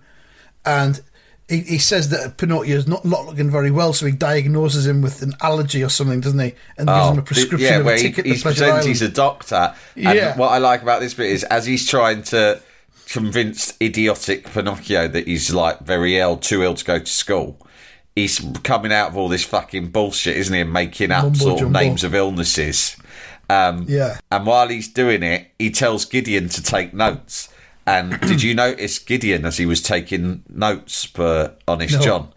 and 0.66 1.02
he, 1.50 1.60
he 1.62 1.78
says 1.80 2.10
that 2.10 2.38
Pinocchio's 2.38 2.88
not 2.88 3.04
not 3.04 3.26
looking 3.26 3.50
very 3.50 3.72
well, 3.72 3.92
so 3.94 4.06
he 4.06 4.12
diagnoses 4.12 4.86
him 4.88 5.02
with 5.02 5.22
an 5.22 5.34
allergy 5.42 5.84
or 5.84 5.90
something, 5.90 6.22
doesn't 6.22 6.40
he? 6.40 6.54
And 6.78 6.88
gives 6.88 7.08
him 7.10 7.18
a 7.18 7.22
prescription 7.22 7.68
Oh, 7.68 7.72
yeah, 7.72 7.80
of 7.80 7.86
where 7.86 7.96
a 7.96 8.00
ticket 8.00 8.26
he 8.26 8.36
to 8.36 8.42
Pleasure 8.42 8.66
Island. 8.66 8.88
he's 8.88 9.02
a 9.02 9.10
doctor. 9.10 9.74
And 9.96 10.18
Yeah. 10.18 10.38
what 10.38 10.50
I 10.50 10.60
like 10.60 10.82
about 10.82 11.02
this 11.02 11.14
bit 11.14 11.30
is 11.32 11.44
as 11.46 11.66
he's 11.66 11.88
trying 11.88 12.24
to 12.24 12.62
convince 13.10 13.74
idiotic 13.82 14.46
Pinocchio 14.52 15.08
that 15.08 15.28
he's 15.28 15.52
like 15.54 15.80
very 15.82 16.18
ill, 16.20 16.38
too 16.38 16.62
ill 16.64 16.76
to 16.76 16.86
go 16.86 17.00
to 17.00 17.06
school. 17.06 17.58
He's 18.16 18.40
coming 18.64 18.92
out 18.92 19.10
of 19.10 19.18
all 19.18 19.30
this 19.30 19.44
fucking 19.46 19.88
bullshit, 19.88 20.38
isn't 20.38 20.54
he? 20.54 20.62
And 20.62 20.74
making 20.74 21.12
up 21.12 21.24
Mumbo 21.24 21.40
sort 21.40 21.62
of 21.62 21.72
names 21.72 22.04
of 22.04 22.14
illnesses. 22.14 22.96
Um, 23.50 23.86
Yeah. 23.88 24.18
And 24.32 24.46
while 24.46 24.68
he's 24.68 24.88
doing 24.88 25.24
it, 25.24 25.48
he 25.58 25.72
tells 25.72 26.06
Gideon 26.06 26.50
to 26.50 26.62
take 26.62 26.94
notes. 26.94 27.50
And 27.90 28.20
did 28.22 28.44
you 28.44 28.54
notice 28.54 29.00
Gideon 29.00 29.46
as 29.46 29.58
he 29.58 29.66
was 29.66 29.82
taking 29.82 30.44
notes 30.48 31.06
for 31.06 31.54
Honest 31.68 31.96
No. 31.96 32.02
John? 32.02 32.30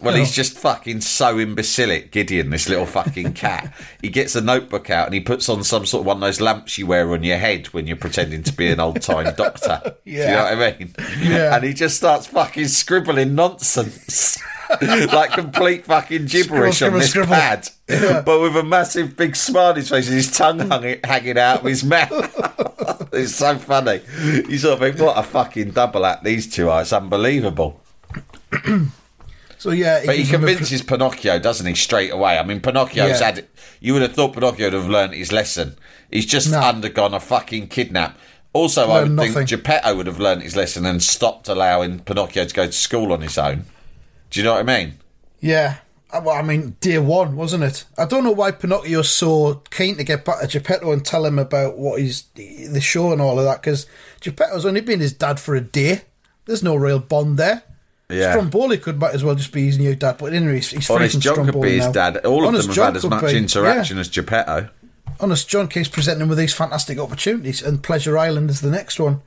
Well, 0.00 0.12
No. 0.14 0.18
he's 0.20 0.32
just 0.34 0.58
fucking 0.58 1.00
so 1.02 1.38
imbecilic, 1.38 2.10
Gideon, 2.10 2.50
this 2.50 2.68
little 2.68 2.84
fucking 2.86 3.32
cat. 3.34 3.72
he 4.02 4.08
gets 4.10 4.34
a 4.34 4.40
notebook 4.40 4.90
out 4.90 5.06
and 5.06 5.14
he 5.14 5.20
puts 5.20 5.48
on 5.48 5.62
some 5.64 5.86
sort 5.86 6.02
of 6.02 6.06
one 6.06 6.16
of 6.18 6.20
those 6.22 6.40
lamps 6.40 6.76
you 6.78 6.86
wear 6.86 7.10
on 7.12 7.22
your 7.22 7.38
head 7.38 7.66
when 7.68 7.86
you're 7.86 7.96
pretending 7.96 8.42
to 8.42 8.52
be 8.52 8.68
an 8.70 8.80
old 8.80 9.00
time 9.00 9.34
doctor. 9.34 9.80
Do 9.84 9.92
you 10.10 10.18
know 10.18 10.24
Yeah. 10.24 10.54
what 10.58 10.74
I 10.74 10.78
mean? 10.78 10.94
Yeah. 11.22 11.54
And 11.56 11.64
he 11.64 11.72
just 11.72 11.96
starts 11.96 12.26
fucking 12.26 12.68
scribbling 12.68 13.34
nonsense. 13.34 14.38
like 15.12 15.32
complete 15.32 15.84
fucking 15.84 16.26
gibberish 16.26 16.76
Scribble, 16.76 16.94
on 16.94 17.00
this 17.00 17.10
scribble, 17.10 17.34
pad, 17.34 17.68
but 17.86 18.40
with 18.40 18.56
a 18.56 18.62
massive 18.62 19.16
big 19.16 19.36
smile 19.36 19.70
on 19.70 19.76
his 19.76 19.88
face 19.88 20.06
and 20.06 20.16
his 20.16 20.30
tongue 20.30 20.58
hung, 20.60 20.96
hanging 21.04 21.38
out 21.38 21.60
of 21.60 21.64
his 21.66 21.84
mouth. 21.84 22.10
it's 23.12 23.34
so 23.34 23.56
funny. 23.58 24.00
You 24.48 24.58
sort 24.58 24.74
of 24.74 24.78
think, 24.80 24.98
what 24.98 25.18
a 25.18 25.22
fucking 25.22 25.70
double 25.72 26.04
act 26.06 26.24
these 26.24 26.52
two 26.52 26.70
are. 26.70 26.82
It's 26.82 26.92
unbelievable. 26.92 27.80
So 29.56 29.70
yeah, 29.70 30.02
But 30.04 30.16
he 30.16 30.24
gives 30.24 30.30
him 30.30 30.44
a 30.44 30.46
convinces 30.48 30.82
Pinocchio, 30.82 31.38
doesn't 31.38 31.66
he, 31.66 31.74
straight 31.74 32.10
away? 32.12 32.36
I 32.36 32.44
mean, 32.44 32.60
Pinocchio's 32.60 33.18
Yeah. 33.20 33.24
had. 33.26 33.46
You 33.80 33.94
would 33.94 34.02
have 34.02 34.12
thought 34.12 34.34
Pinocchio 34.34 34.66
would 34.66 34.74
have 34.74 34.90
learnt 34.90 35.14
his 35.14 35.32
lesson. 35.32 35.76
He's 36.10 36.26
just 36.26 36.50
No. 36.50 36.60
undergone 36.60 37.14
a 37.14 37.20
fucking 37.20 37.68
kidnap. 37.68 38.18
Also, 38.52 38.90
I 38.90 39.04
would 39.04 39.12
Learned 39.16 39.32
think. 39.32 39.48
Geppetto 39.48 39.94
would 39.96 40.06
have 40.06 40.20
learnt 40.20 40.42
his 40.42 40.54
lesson 40.54 40.84
and 40.84 41.02
stopped 41.02 41.48
allowing 41.48 42.00
Pinocchio 42.00 42.44
to 42.44 42.54
go 42.54 42.66
to 42.66 42.72
school 42.72 43.10
on 43.10 43.22
his 43.22 43.38
own. 43.38 43.64
Do 44.34 44.40
you 44.40 44.44
know 44.44 44.54
what 44.54 44.68
I 44.68 44.78
mean? 44.84 44.94
Yeah. 45.38 45.76
Uh, 46.12 46.20
Well, 46.24 46.34
I 46.34 46.42
mean, 46.42 46.76
day 46.80 46.98
one, 46.98 47.36
wasn't 47.36 47.62
it? 47.62 47.84
I 47.96 48.04
don't 48.04 48.24
know 48.24 48.32
why 48.32 48.50
Pinocchio's 48.50 49.08
so 49.08 49.62
keen 49.70 49.96
to 49.96 50.02
get 50.02 50.24
back 50.24 50.40
to 50.40 50.48
Geppetto 50.48 50.90
and 50.90 51.04
tell 51.04 51.24
him 51.24 51.38
about 51.38 51.78
what 51.78 52.00
he's 52.00 52.22
the 52.34 52.80
show 52.80 53.12
and 53.12 53.20
all 53.22 53.38
of 53.38 53.44
that, 53.44 53.62
because 53.62 53.86
Geppetto's 54.20 54.66
only 54.66 54.80
been 54.80 54.98
his 54.98 55.12
dad 55.12 55.38
for 55.38 55.54
a 55.54 55.60
day. 55.60 56.02
There's 56.46 56.64
no 56.64 56.74
real 56.74 56.98
bond 56.98 57.38
there. 57.38 57.62
Yeah. 58.10 58.32
Stromboli 58.32 58.78
could 58.78 58.98
might 58.98 59.14
as 59.14 59.22
well 59.22 59.36
just 59.36 59.52
be 59.52 59.66
his 59.66 59.78
new 59.78 59.94
dad, 59.94 60.18
but 60.18 60.32
anyway, 60.32 60.56
he's, 60.56 60.70
he's 60.70 60.90
Honest 60.90 61.20
John 61.20 61.46
could 61.46 61.62
be 61.62 61.76
his 61.76 61.86
now. 61.86 61.92
dad. 61.92 62.26
All 62.26 62.42
of 62.42 62.48
Honest 62.48 62.66
them 62.66 62.74
John 62.74 62.84
have 62.86 62.94
had 62.94 63.04
as 63.04 63.10
much 63.10 63.30
be, 63.32 63.38
interaction 63.38 63.98
yeah. 63.98 64.00
as 64.00 64.08
Geppetto. 64.08 64.68
Honest 65.20 65.48
John 65.48 65.68
keeps 65.68 65.88
presenting 65.88 66.22
him 66.22 66.28
with 66.28 66.38
these 66.38 66.52
fantastic 66.52 66.98
opportunities, 66.98 67.62
and 67.62 67.84
Pleasure 67.84 68.18
Island 68.18 68.50
is 68.50 68.62
the 68.62 68.70
next 68.70 68.98
one. 68.98 69.22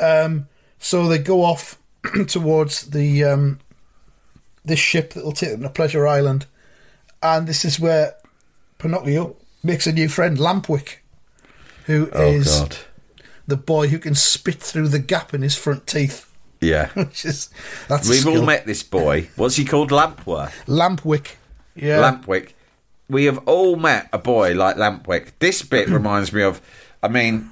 Um, 0.00 0.48
so 0.78 1.06
they 1.06 1.18
go 1.18 1.42
off 1.44 1.78
towards 2.28 2.90
the 2.92 3.24
um, 3.24 3.60
this 4.64 4.78
ship 4.78 5.12
that 5.14 5.24
will 5.24 5.32
take 5.32 5.50
them 5.50 5.62
to 5.62 5.70
Pleasure 5.70 6.06
Island, 6.06 6.46
and 7.22 7.46
this 7.46 7.64
is 7.64 7.78
where 7.80 8.14
Pinocchio 8.78 9.36
makes 9.62 9.86
a 9.86 9.92
new 9.92 10.08
friend, 10.08 10.38
Lampwick, 10.38 10.96
who 11.86 12.06
is 12.14 12.60
Oh, 12.60 12.66
God. 12.66 12.76
the 13.46 13.56
boy 13.56 13.88
who 13.88 13.98
can 13.98 14.14
spit 14.14 14.56
through 14.60 14.88
the 14.88 14.98
gap 14.98 15.34
in 15.34 15.42
his 15.42 15.56
front 15.56 15.86
teeth. 15.86 16.28
Yeah. 16.60 16.88
Which 16.94 17.24
is 17.24 17.50
that's 17.88 18.08
We've 18.08 18.26
all 18.26 18.44
met 18.44 18.66
this 18.66 18.82
boy. 18.82 19.28
What's 19.36 19.56
he 19.56 19.64
called? 19.64 19.90
Lampworth. 19.90 20.52
Lampwick. 20.66 21.36
Yeah, 21.74 21.98
Lampwick. 22.02 22.52
We 23.08 23.24
have 23.24 23.38
all 23.46 23.76
met 23.76 24.08
a 24.12 24.18
boy 24.18 24.54
like 24.54 24.76
Lampwick. 24.76 25.32
This 25.38 25.62
bit 25.62 25.88
reminds 25.90 26.32
me 26.32 26.42
of, 26.42 26.60
I 27.02 27.08
mean, 27.08 27.50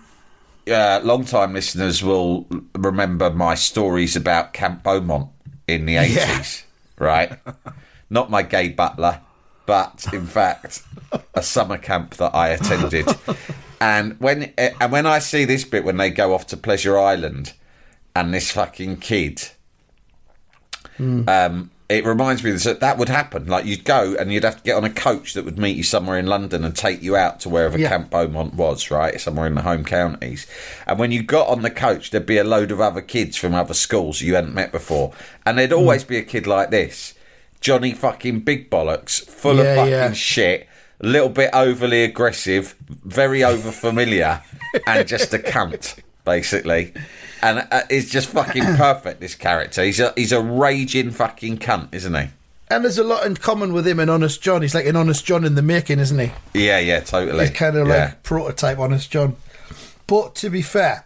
uh, 0.70 1.00
long 1.02 1.24
time 1.24 1.54
listeners 1.54 2.02
will 2.04 2.46
remember 2.76 3.30
my 3.30 3.56
stories 3.56 4.14
about 4.14 4.52
Camp 4.52 4.82
Beaumont 4.84 5.28
in 5.66 5.86
the 5.86 5.96
80s, 5.96 6.62
right? 7.00 7.32
not 8.10 8.30
my 8.30 8.42
gay 8.42 8.68
butler, 8.68 9.20
but 9.66 10.06
in 10.12 10.26
fact, 10.26 10.82
a 11.34 11.42
summer 11.42 11.78
camp 11.78 12.14
that 12.16 12.34
I 12.34 12.48
attended. 12.50 13.08
And 13.80 14.20
when 14.20 14.52
and 14.58 14.92
when 14.92 15.06
I 15.06 15.20
see 15.20 15.46
this 15.46 15.64
bit 15.64 15.84
when 15.84 15.96
they 15.96 16.10
go 16.10 16.34
off 16.34 16.46
to 16.48 16.56
Pleasure 16.58 16.98
Island, 16.98 17.54
and 18.14 18.34
this 18.34 18.50
fucking 18.50 18.98
kid, 18.98 19.48
um, 21.26 21.70
it 21.90 22.04
reminds 22.04 22.44
me 22.44 22.52
that 22.52 22.78
that 22.78 22.98
would 22.98 23.08
happen. 23.08 23.46
Like 23.46 23.66
you'd 23.66 23.84
go 23.84 24.14
and 24.14 24.32
you'd 24.32 24.44
have 24.44 24.58
to 24.58 24.62
get 24.62 24.76
on 24.76 24.84
a 24.84 24.90
coach 24.90 25.34
that 25.34 25.44
would 25.44 25.58
meet 25.58 25.76
you 25.76 25.82
somewhere 25.82 26.18
in 26.18 26.26
London 26.26 26.62
and 26.62 26.74
take 26.74 27.02
you 27.02 27.16
out 27.16 27.40
to 27.40 27.48
wherever 27.48 27.76
Yeah. 27.76 27.88
Camp 27.88 28.10
Beaumont 28.10 28.54
was, 28.54 28.92
right, 28.92 29.20
somewhere 29.20 29.48
in 29.48 29.56
the 29.56 29.62
home 29.62 29.84
counties. 29.84 30.46
And 30.86 31.00
when 31.00 31.10
you 31.10 31.24
got 31.24 31.48
on 31.48 31.62
the 31.62 31.70
coach, 31.70 32.10
there'd 32.10 32.26
be 32.26 32.38
a 32.38 32.44
load 32.44 32.70
of 32.70 32.80
other 32.80 33.00
kids 33.00 33.36
from 33.36 33.54
other 33.54 33.74
schools 33.74 34.20
you 34.20 34.36
hadn't 34.36 34.54
met 34.54 34.70
before, 34.70 35.12
and 35.44 35.58
there'd 35.58 35.72
hmm. 35.72 35.78
always 35.78 36.04
be 36.04 36.16
a 36.16 36.22
kid 36.22 36.46
like 36.46 36.70
this, 36.70 37.14
Johnny 37.60 37.92
fucking 37.92 38.40
Big 38.40 38.70
Bollocks, 38.70 39.26
full 39.28 39.58
of 39.58 39.66
fucking 39.66 39.90
yeah. 39.90 40.12
shit. 40.12 40.68
A 41.00 41.06
little 41.06 41.28
bit 41.28 41.50
overly 41.52 42.04
aggressive, 42.04 42.76
very 42.88 43.42
over 43.42 43.72
familiar, 43.72 44.42
and 44.86 45.08
just 45.08 45.34
a 45.34 45.38
cunt, 45.38 45.98
basically. 46.24 46.92
And 47.42 47.66
uh, 47.70 47.82
it's 47.88 48.10
just 48.10 48.28
fucking 48.28 48.62
perfect. 48.76 49.20
This 49.20 49.34
character, 49.34 49.82
he's 49.82 50.00
a 50.00 50.12
he's 50.16 50.32
a 50.32 50.40
raging 50.42 51.10
fucking 51.10 51.58
cunt, 51.58 51.92
isn't 51.92 52.14
he? 52.14 52.28
And 52.68 52.84
there's 52.84 52.98
a 52.98 53.04
lot 53.04 53.26
in 53.26 53.34
common 53.36 53.72
with 53.72 53.86
him 53.86 53.98
and 53.98 54.08
Honest 54.08 54.40
John. 54.40 54.62
He's 54.62 54.74
like 54.74 54.86
an 54.86 54.94
Honest 54.94 55.24
John 55.24 55.44
in 55.44 55.56
the 55.56 55.62
making, 55.62 55.98
isn't 55.98 56.18
he? 56.18 56.30
Yeah, 56.54 56.78
yeah, 56.78 57.00
totally. 57.00 57.46
He's 57.46 57.56
kind 57.56 57.76
of 57.76 57.88
yeah. 57.88 58.04
like 58.04 58.22
prototype 58.22 58.78
Honest 58.78 59.10
John. 59.10 59.36
But 60.06 60.36
to 60.36 60.50
be 60.50 60.62
fair, 60.62 61.04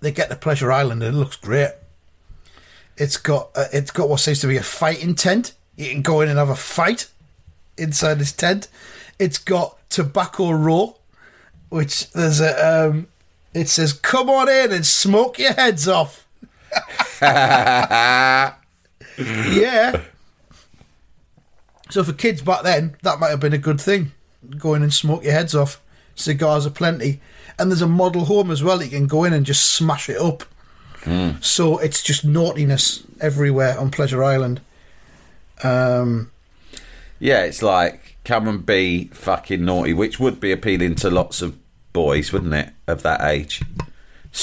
they 0.00 0.12
get 0.12 0.28
to 0.28 0.36
Pleasure 0.36 0.70
Island 0.70 1.02
and 1.02 1.14
it 1.14 1.18
looks 1.18 1.36
great. 1.36 1.70
It's 2.98 3.16
got 3.16 3.50
uh, 3.54 3.66
it's 3.72 3.90
got 3.90 4.10
what 4.10 4.20
seems 4.20 4.40
to 4.40 4.46
be 4.46 4.58
a 4.58 4.62
fighting 4.62 5.14
tent. 5.14 5.54
You 5.76 5.90
can 5.90 6.02
go 6.02 6.20
in 6.20 6.28
and 6.28 6.38
have 6.38 6.50
a 6.50 6.56
fight 6.56 7.08
inside 7.78 8.18
this 8.18 8.32
tent. 8.32 8.68
It's 9.18 9.38
got 9.38 9.78
Tobacco 9.88 10.50
Row, 10.50 10.96
which 11.70 12.10
there's 12.10 12.40
a 12.40 12.88
um, 12.88 13.08
it 13.54 13.68
says 13.68 13.92
come 13.92 14.30
on 14.30 14.48
in 14.48 14.72
and 14.72 14.86
smoke 14.86 15.38
your 15.38 15.52
heads 15.52 15.86
off. 15.88 16.26
yeah. 17.20 18.54
So 21.90 22.02
for 22.02 22.12
kids 22.12 22.40
back 22.42 22.62
then, 22.62 22.96
that 23.02 23.18
might 23.20 23.28
have 23.30 23.40
been 23.40 23.52
a 23.52 23.58
good 23.58 23.80
thing. 23.80 24.12
Go 24.58 24.74
in 24.74 24.82
and 24.82 24.92
smoke 24.92 25.22
your 25.24 25.32
heads 25.34 25.54
off. 25.54 25.80
Cigars 26.14 26.66
are 26.66 26.70
plenty. 26.70 27.20
And 27.58 27.70
there's 27.70 27.82
a 27.82 27.86
model 27.86 28.24
home 28.24 28.50
as 28.50 28.62
well. 28.62 28.82
You 28.82 28.88
can 28.88 29.06
go 29.06 29.24
in 29.24 29.32
and 29.32 29.44
just 29.44 29.70
smash 29.72 30.08
it 30.08 30.16
up. 30.18 30.44
So 31.40 31.78
it's 31.78 32.00
just 32.02 32.24
naughtiness 32.24 33.02
everywhere 33.20 33.76
on 33.78 33.90
Pleasure 33.90 34.22
Island. 34.22 34.60
Um, 35.64 36.30
Yeah, 37.18 37.42
it's 37.42 37.60
like 37.60 38.16
come 38.24 38.46
and 38.46 38.64
be 38.64 39.06
fucking 39.08 39.64
naughty, 39.64 39.92
which 39.92 40.20
would 40.20 40.38
be 40.38 40.52
appealing 40.52 40.94
to 40.96 41.10
lots 41.10 41.42
of 41.42 41.56
boys, 41.92 42.32
wouldn't 42.32 42.54
it, 42.54 42.70
of 42.86 43.02
that 43.02 43.20
age? 43.22 43.62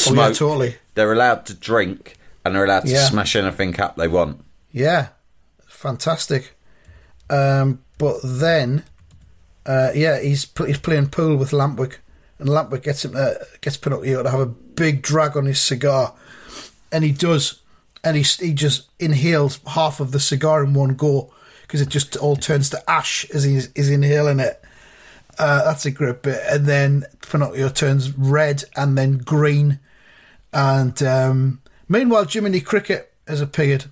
oh 0.07 0.13
yeah, 0.13 0.27
totally. 0.31 0.75
They're 0.95 1.13
allowed 1.13 1.45
to 1.47 1.53
drink 1.53 2.15
and 2.45 2.55
they're 2.55 2.65
allowed 2.65 2.81
to 2.85 2.91
Yeah. 2.91 3.05
smash 3.07 3.35
anything 3.35 3.79
up 3.79 3.95
they 3.95 4.07
want. 4.07 4.43
Yeah, 4.71 5.07
fantastic. 5.67 6.55
Um, 7.29 7.81
but 7.97 8.17
then, 8.23 8.83
uh, 9.65 9.91
yeah, 9.95 10.19
he's 10.19 10.47
he's 10.65 10.77
playing 10.79 11.07
pool 11.09 11.35
with 11.35 11.51
Lampwick, 11.51 11.95
and 12.39 12.49
Lampwick 12.49 12.83
gets 12.83 13.05
him 13.05 13.15
uh, 13.15 13.33
gets 13.61 13.77
Pinocchio 13.77 14.23
to 14.23 14.29
have 14.29 14.39
a 14.39 14.45
big 14.45 15.01
drag 15.01 15.35
on 15.37 15.45
his 15.45 15.59
cigar, 15.59 16.13
and 16.91 17.03
he 17.03 17.11
does, 17.11 17.61
and 18.03 18.15
he 18.17 18.23
he 18.23 18.53
just 18.53 18.89
inhales 18.99 19.59
half 19.67 19.99
of 19.99 20.11
the 20.11 20.19
cigar 20.19 20.63
in 20.63 20.73
one 20.73 20.95
go 20.95 21.31
because 21.63 21.81
it 21.81 21.89
just 21.89 22.15
all 22.17 22.35
turns 22.35 22.69
to 22.71 22.89
ash 22.89 23.29
as 23.31 23.43
he's, 23.43 23.69
he's 23.75 23.91
inhaling 23.91 24.39
it. 24.39 24.59
Uh, 25.39 25.63
that's 25.63 25.85
a 25.85 25.91
great 25.91 26.21
bit, 26.21 26.41
and 26.49 26.65
then 26.65 27.05
Pinocchio 27.31 27.69
turns 27.69 28.11
red 28.17 28.65
and 28.75 28.97
then 28.97 29.19
green, 29.19 29.79
and 30.53 31.01
um, 31.01 31.61
meanwhile 31.87 32.25
Jiminy 32.25 32.59
Cricket 32.59 33.13
has 33.25 33.39
appeared 33.39 33.85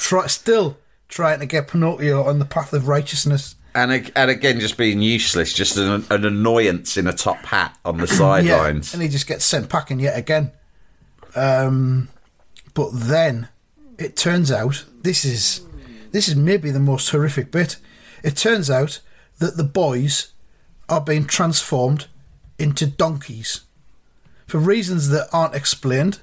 try, 0.00 0.26
still 0.26 0.78
trying 1.08 1.40
to 1.40 1.46
get 1.46 1.68
Pinocchio 1.68 2.24
on 2.24 2.38
the 2.38 2.44
path 2.44 2.72
of 2.72 2.88
righteousness. 2.88 3.54
And, 3.74 4.10
and 4.16 4.30
again, 4.30 4.58
just 4.58 4.76
being 4.76 5.00
useless, 5.00 5.52
just 5.52 5.76
an, 5.76 6.04
an 6.10 6.24
annoyance 6.24 6.96
in 6.96 7.06
a 7.06 7.12
top 7.12 7.38
hat 7.38 7.78
on 7.84 7.98
the 7.98 8.06
sidelines. 8.08 8.92
and 8.92 9.02
he 9.02 9.08
just 9.08 9.28
gets 9.28 9.44
sent 9.44 9.68
packing 9.68 10.00
yet 10.00 10.18
again. 10.18 10.50
Um, 11.36 12.08
but 12.74 12.90
then 12.92 13.48
it 13.98 14.16
turns 14.16 14.50
out 14.50 14.84
this 15.02 15.24
is 15.24 15.60
this 16.10 16.28
is 16.28 16.34
maybe 16.34 16.72
the 16.72 16.80
most 16.80 17.08
horrific 17.10 17.52
bit. 17.52 17.76
It 18.24 18.36
turns 18.36 18.68
out 18.68 19.00
that 19.38 19.56
the 19.56 19.64
boys 19.64 20.32
are 20.90 21.00
being 21.00 21.24
transformed 21.24 22.06
into 22.58 22.86
donkeys 22.86 23.62
for 24.46 24.58
reasons 24.58 25.08
that 25.08 25.28
aren't 25.32 25.54
explained. 25.54 26.18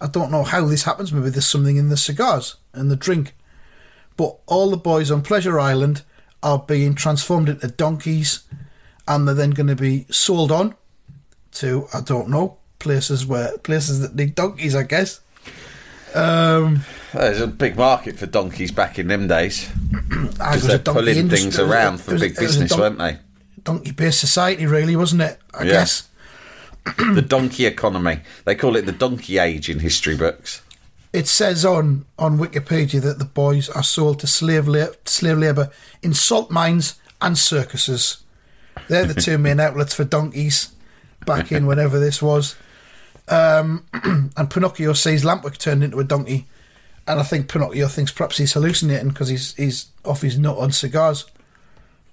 I 0.00 0.06
don't 0.08 0.30
know 0.30 0.42
how 0.44 0.66
this 0.66 0.82
happens. 0.84 1.12
Maybe 1.12 1.30
there's 1.30 1.46
something 1.46 1.76
in 1.76 1.88
the 1.88 1.96
cigars 1.96 2.56
and 2.74 2.90
the 2.90 2.96
drink. 2.96 3.34
But 4.16 4.36
all 4.46 4.68
the 4.70 4.76
boys 4.76 5.10
on 5.10 5.22
Pleasure 5.22 5.58
Island 5.58 6.02
are 6.42 6.58
being 6.58 6.94
transformed 6.94 7.48
into 7.48 7.68
donkeys 7.68 8.42
and 9.06 9.26
they're 9.26 9.34
then 9.34 9.50
going 9.50 9.68
to 9.68 9.76
be 9.76 10.06
sold 10.10 10.52
on 10.52 10.74
to 11.52 11.86
I 11.94 12.00
don't 12.00 12.28
know 12.28 12.58
places 12.78 13.24
where 13.26 13.56
places 13.58 14.00
that 14.00 14.14
need 14.14 14.34
donkeys, 14.34 14.74
I 14.76 14.82
guess. 14.82 15.20
Um, 16.14 16.84
There's 17.12 17.40
a 17.40 17.46
big 17.46 17.76
market 17.76 18.18
for 18.18 18.26
donkeys 18.26 18.70
back 18.72 18.98
in 18.98 19.08
them 19.08 19.28
days 19.28 19.68
because 20.08 20.66
they're 20.66 20.76
a 20.76 20.78
donkey 20.78 21.00
pulling 21.00 21.16
industry- 21.16 21.50
things 21.50 21.58
around 21.58 22.00
for 22.00 22.12
was- 22.12 22.22
big 22.22 22.32
it 22.32 22.38
was 22.40 22.56
a 22.56 22.60
business, 22.60 22.70
don- 22.70 22.80
weren't 22.80 22.98
they? 22.98 23.18
Donkey-based 23.72 24.18
society, 24.18 24.64
really, 24.64 24.96
wasn't 24.96 25.20
it? 25.22 25.38
I 25.52 25.64
Yeah. 25.64 25.72
guess. 25.72 26.08
the 27.14 27.20
donkey 27.20 27.66
economy. 27.66 28.20
They 28.46 28.54
call 28.54 28.76
it 28.76 28.86
the 28.86 28.92
donkey 28.92 29.36
age 29.38 29.68
in 29.68 29.80
history 29.80 30.16
books. 30.16 30.62
It 31.12 31.26
says 31.28 31.66
on 31.66 32.06
on 32.18 32.38
Wikipedia 32.38 33.02
that 33.02 33.18
the 33.18 33.26
boys 33.26 33.68
are 33.68 33.82
sold 33.82 34.20
to 34.20 34.26
slave 34.26 34.66
la- 34.66 34.94
slave 35.04 35.36
labour 35.36 35.70
in 36.02 36.14
salt 36.14 36.50
mines 36.50 36.94
and 37.20 37.36
circuses. 37.36 38.22
They're 38.88 39.04
the 39.04 39.20
two 39.20 39.36
main 39.36 39.60
outlets 39.66 39.92
for 39.94 40.04
donkeys 40.04 40.70
back 41.26 41.52
in 41.52 41.66
whenever 41.66 41.98
this 42.00 42.22
was. 42.22 42.56
Um, 43.28 43.84
and 44.36 44.50
Pinocchio 44.50 44.94
sees 44.94 45.24
Lampwick 45.24 45.58
turned 45.58 45.84
into 45.84 46.00
a 46.00 46.04
donkey, 46.04 46.46
and 47.06 47.20
I 47.20 47.22
think 47.22 47.48
Pinocchio 47.50 47.86
thinks 47.88 48.12
perhaps 48.12 48.38
he's 48.38 48.54
hallucinating 48.54 49.08
because 49.10 49.28
he's 49.28 49.54
he's 49.56 49.86
off 50.06 50.22
his 50.22 50.38
nut 50.38 50.56
on 50.56 50.72
cigars. 50.72 51.26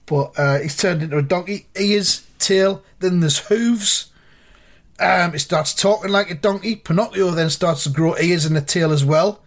But 0.05 0.31
uh, 0.37 0.59
he's 0.59 0.77
turned 0.77 1.01
into 1.03 1.17
a 1.17 1.21
donkey. 1.23 1.67
Ears, 1.79 2.25
tail, 2.39 2.83
then 2.99 3.19
there's 3.21 3.39
hooves. 3.39 4.11
Um, 4.99 5.35
it 5.35 5.39
starts 5.39 5.73
talking 5.73 6.11
like 6.11 6.29
a 6.31 6.35
donkey. 6.35 6.75
Pinocchio 6.75 7.31
then 7.31 7.49
starts 7.49 7.83
to 7.83 7.89
grow 7.89 8.15
ears 8.17 8.45
and 8.45 8.55
a 8.57 8.61
tail 8.61 8.91
as 8.91 9.03
well. 9.03 9.41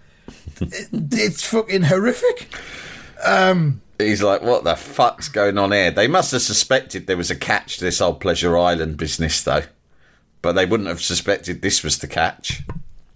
It- 0.61 0.89
it's 1.13 1.45
fucking 1.45 1.83
horrific. 1.85 2.53
Um, 3.25 3.81
He's 3.99 4.23
like, 4.23 4.43
what 4.43 4.63
the 4.65 4.77
fuck's 4.77 5.29
going 5.29 5.59
on 5.59 5.73
here? 5.73 5.91
They 5.91 6.07
must 6.07 6.31
have 6.33 6.43
suspected 6.43 7.07
there 7.07 7.17
was 7.17 7.31
a 7.33 7.37
catch 7.37 7.79
to 7.79 7.85
this 7.85 8.01
old 8.01 8.21
Pleasure 8.21 8.57
Island 8.57 8.97
business, 8.97 9.43
though. 9.43 9.63
But 10.41 10.53
they 10.53 10.67
wouldn't 10.67 10.89
have 10.89 11.03
suspected 11.03 11.63
this 11.63 11.83
was 11.83 11.99
the 11.99 12.07
catch. 12.07 12.63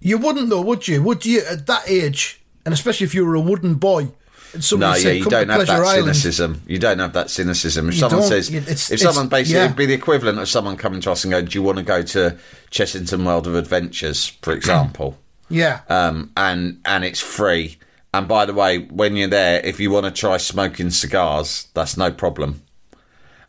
You 0.00 0.18
wouldn't 0.18 0.48
though, 0.50 0.61
would 0.62 0.88
you? 0.88 1.00
Would 1.05 1.24
you 1.24 1.42
at 1.48 1.68
that 1.68 1.88
age, 1.88 2.40
and 2.66 2.74
especially 2.74 3.05
if 3.05 3.14
you 3.14 3.24
were 3.24 3.37
a 3.37 3.40
wooden 3.40 3.74
boy, 3.74 4.09
No, 4.54 4.94
yeah, 4.94 5.10
you 5.10 5.24
don't 5.24 5.48
have 5.48 5.66
that 5.66 5.70
Island." 5.80 6.04
cynicism. 6.16 6.62
You 6.66 6.78
don't 6.78 6.98
have 6.98 7.12
that 7.14 7.30
cynicism. 7.30 7.88
If 7.88 7.94
You 7.94 8.00
someone 8.00 8.22
says, 8.22 8.48
it's- 8.50 8.90
if 8.90 8.94
it's- 8.94 9.02
someone 9.02 9.28
basically, 9.28 9.58
yeah. 9.60 9.64
it'd 9.66 9.76
be 9.76 9.86
the 9.86 9.94
equivalent 9.94 10.38
of 10.38 10.48
someone 10.48 10.76
coming 10.76 11.00
to 11.02 11.10
us 11.12 11.24
and 11.24 11.30
going, 11.30 11.46
"Do 11.46 11.58
you 11.58 11.62
want 11.62 11.78
to 11.78 11.84
go 11.84 12.02
to 12.02 12.36
Chessington 12.70 13.24
World 13.24 13.46
of 13.46 13.54
Adventures, 13.54 14.32
for 14.42 14.52
example?" 14.60 15.18
Yeah, 15.48 15.80
um, 15.88 16.30
and 16.36 16.78
and 16.84 17.04
it's 17.04 17.20
free. 17.20 17.78
And 18.14 18.28
by 18.28 18.44
the 18.44 18.52
way, 18.54 18.78
when 18.90 19.16
you're 19.16 19.28
there, 19.28 19.60
if 19.64 19.80
you 19.80 19.90
want 19.90 20.04
to 20.04 20.12
try 20.12 20.36
smoking 20.36 20.90
cigars, 20.90 21.68
that's 21.74 21.96
no 21.96 22.10
problem. 22.12 22.62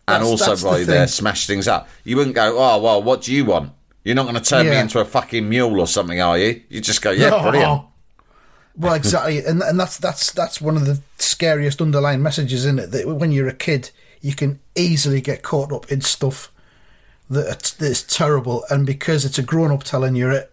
And 0.07 0.15
That's- 0.21 0.27
also, 0.27 0.45
that's 0.47 0.61
the 0.61 0.67
while 0.67 0.77
you're 0.77 0.85
there, 0.85 1.07
smash 1.07 1.47
things 1.47 1.67
up. 1.67 1.87
You 2.03 2.17
wouldn't 2.17 2.35
go, 2.35 2.57
oh 2.57 2.77
well, 2.81 3.01
what 3.03 3.21
do 3.23 3.33
you 3.33 3.45
want? 3.45 3.71
You're 4.03 4.15
not 4.15 4.23
going 4.23 4.35
to 4.35 4.41
turn 4.41 4.65
me 4.69 4.75
into 4.77 4.99
a 4.99 5.05
fucking 5.05 5.47
mule 5.47 5.79
or 5.79 5.87
something, 5.87 6.19
are 6.19 6.37
you? 6.37 6.61
You 6.67 6.81
just 6.81 7.01
go, 7.01 7.11
yeah, 7.11 7.41
brilliant. 7.41 7.83
Well, 8.75 8.95
exactly, 8.95 9.45
and 9.45 9.62
and 9.62 9.79
that's 9.79 9.97
that's 9.97 10.31
that's 10.31 10.59
one 10.59 10.77
of 10.77 10.86
the 10.86 10.99
scariest 11.19 11.81
underlying 11.81 12.23
messages 12.23 12.65
in 12.65 12.79
it. 12.79 12.91
That 12.91 13.07
when 13.07 13.31
you're 13.31 13.47
a 13.47 13.53
kid, 13.53 13.91
you 14.21 14.33
can 14.33 14.59
easily 14.75 15.21
get 15.21 15.43
caught 15.43 15.71
up 15.71 15.91
in 15.91 16.01
stuff 16.01 16.51
that 17.29 17.75
that's 17.77 18.03
terrible, 18.03 18.63
and 18.71 18.86
because 18.86 19.25
it's 19.25 19.38
a 19.38 19.43
grown 19.43 19.71
up 19.71 19.83
telling 19.83 20.15
you 20.15 20.31
it, 20.31 20.51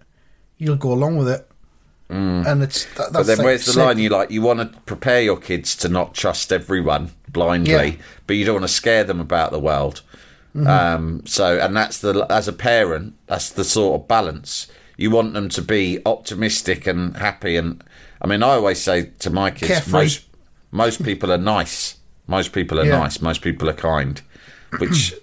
you'll 0.58 0.76
go 0.76 0.92
along 0.92 1.16
with 1.16 1.28
it. 1.28 1.46
And 2.10 2.62
it's 2.62 2.86
that, 2.96 2.96
that's 2.96 3.08
Mm. 3.08 3.12
But 3.12 3.26
then 3.26 3.38
like 3.38 3.44
where's 3.44 3.66
the 3.66 3.72
sick. 3.72 3.82
line? 3.82 3.98
You 3.98 4.08
like 4.10 4.30
you 4.32 4.42
want 4.42 4.58
to 4.72 4.80
prepare 4.80 5.22
your 5.22 5.36
kids 5.36 5.76
to 5.76 5.88
not 5.88 6.12
trust 6.12 6.52
everyone 6.52 7.12
blindly, 7.28 7.72
Yeah. 7.72 7.92
but 8.26 8.34
you 8.34 8.44
don't 8.44 8.56
want 8.56 8.64
to 8.68 8.74
scare 8.74 9.04
them 9.04 9.20
about 9.20 9.52
the 9.52 9.60
world. 9.60 10.02
Mm-hmm. 10.54 10.66
Um, 10.66 11.22
so, 11.24 11.58
and 11.60 11.76
that's 11.76 11.98
the 11.98 12.26
as 12.28 12.48
a 12.48 12.52
parent, 12.52 13.14
that's 13.28 13.50
the 13.50 13.62
sort 13.64 14.00
of 14.00 14.08
balance 14.08 14.66
you 15.00 15.10
want 15.10 15.32
them 15.32 15.48
to 15.48 15.62
be 15.62 15.98
optimistic 16.04 16.86
and 16.86 17.16
happy. 17.16 17.56
And 17.56 17.82
I 18.20 18.26
mean, 18.26 18.42
I 18.42 18.50
always 18.50 18.80
say 18.80 19.10
to 19.20 19.30
my 19.30 19.50
kids, 19.50 19.68
Carefree. 19.72 19.92
most 19.92 20.24
Most 20.72 21.02
people 21.02 21.32
are 21.32 21.38
nice. 21.38 21.96
Most 22.26 22.52
people 22.52 22.78
are 22.78 22.84
Yeah. 22.84 22.98
nice. 23.00 23.20
Most 23.20 23.42
people 23.42 23.68
are 23.68 23.72
kind, 23.74 24.20
which 24.78 25.14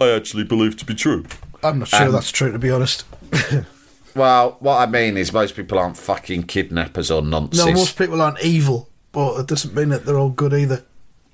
I 0.00 0.10
actually 0.10 0.44
believe 0.44 0.76
to 0.78 0.84
be 0.84 0.94
true. 0.94 1.24
I'm 1.64 1.78
not 1.78 1.88
sure 1.88 2.02
Um, 2.06 2.12
that's 2.12 2.30
true, 2.32 2.52
to 2.52 2.58
be 2.58 2.70
honest. 2.70 3.04
Well, 4.14 4.56
what 4.60 4.76
I 4.76 4.84
mean 4.90 5.16
is 5.16 5.32
most 5.32 5.56
people 5.56 5.78
aren't 5.78 5.96
fucking 5.96 6.42
kidnappers 6.42 7.10
or 7.10 7.22
nonsense. 7.22 7.64
No, 7.64 7.72
most 7.72 7.96
people 7.96 8.20
aren't 8.20 8.42
evil, 8.42 8.90
but 9.10 9.40
it 9.40 9.46
doesn't 9.46 9.74
mean 9.74 9.88
that 9.88 10.04
they're 10.04 10.18
all 10.18 10.28
good 10.28 10.52
either. 10.52 10.82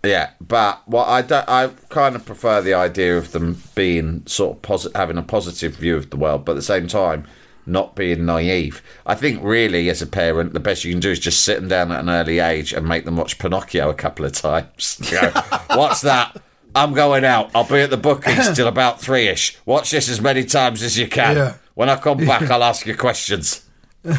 Yeah, 0.05 0.31
but 0.41 0.83
what 0.87 1.09
I 1.09 1.23
don't, 1.23 1.49
I 1.49 1.71
kind 1.89 2.15
of 2.15 2.25
prefer 2.25 2.61
the 2.63 2.75
idea 2.75 3.19
of 3.19 3.33
them 3.33 3.61
being 3.75 4.23
sort 4.27 4.57
of 4.59 4.63
posi- 4.63 4.95
having 4.97 5.19
a 5.19 5.23
positive 5.25 5.75
view 5.75 5.97
of 5.97 6.11
the 6.11 6.17
world, 6.17 6.45
but 6.45 6.53
at 6.53 6.57
the 6.57 6.63
same 6.63 6.87
time, 6.87 7.27
not 7.69 7.95
being 7.95 8.25
naive. 8.25 8.83
I 9.07 9.15
think 9.15 9.41
really, 9.43 9.89
as 9.91 10.03
a 10.03 10.07
parent, 10.07 10.53
the 10.55 10.61
best 10.61 10.85
you 10.85 10.93
can 10.93 11.01
do 11.01 11.11
is 11.11 11.19
just 11.19 11.43
sit 11.45 11.61
them 11.61 11.69
down 11.69 11.93
at 11.93 12.01
an 12.01 12.11
early 12.11 12.39
age 12.39 12.73
and 12.73 12.87
make 12.87 13.05
them 13.05 13.17
watch 13.17 13.39
Pinocchio 13.39 13.91
a 13.91 13.95
couple 13.95 14.25
of 14.25 14.33
times. 14.33 14.99
You 15.11 15.21
know, 15.21 15.31
What's 15.75 16.01
that? 16.03 16.37
I'm 16.75 16.93
going 16.95 17.25
out. 17.25 17.51
I'll 17.55 17.65
be 17.69 17.81
at 17.81 17.91
the 17.91 17.97
bookings 17.97 18.53
till 18.57 18.69
about 18.69 19.01
three 19.01 19.29
ish. 19.29 19.57
Watch 19.67 19.91
this 19.91 20.09
as 20.09 20.21
many 20.21 20.45
times 20.45 20.83
as 20.83 20.97
you 20.99 21.09
can. 21.09 21.37
Yeah. 21.37 21.55
When 21.75 21.89
I 21.89 21.97
come 21.97 22.19
back, 22.19 22.51
I'll 22.51 22.63
ask 22.65 22.87
you 22.87 22.97
questions. 22.97 23.65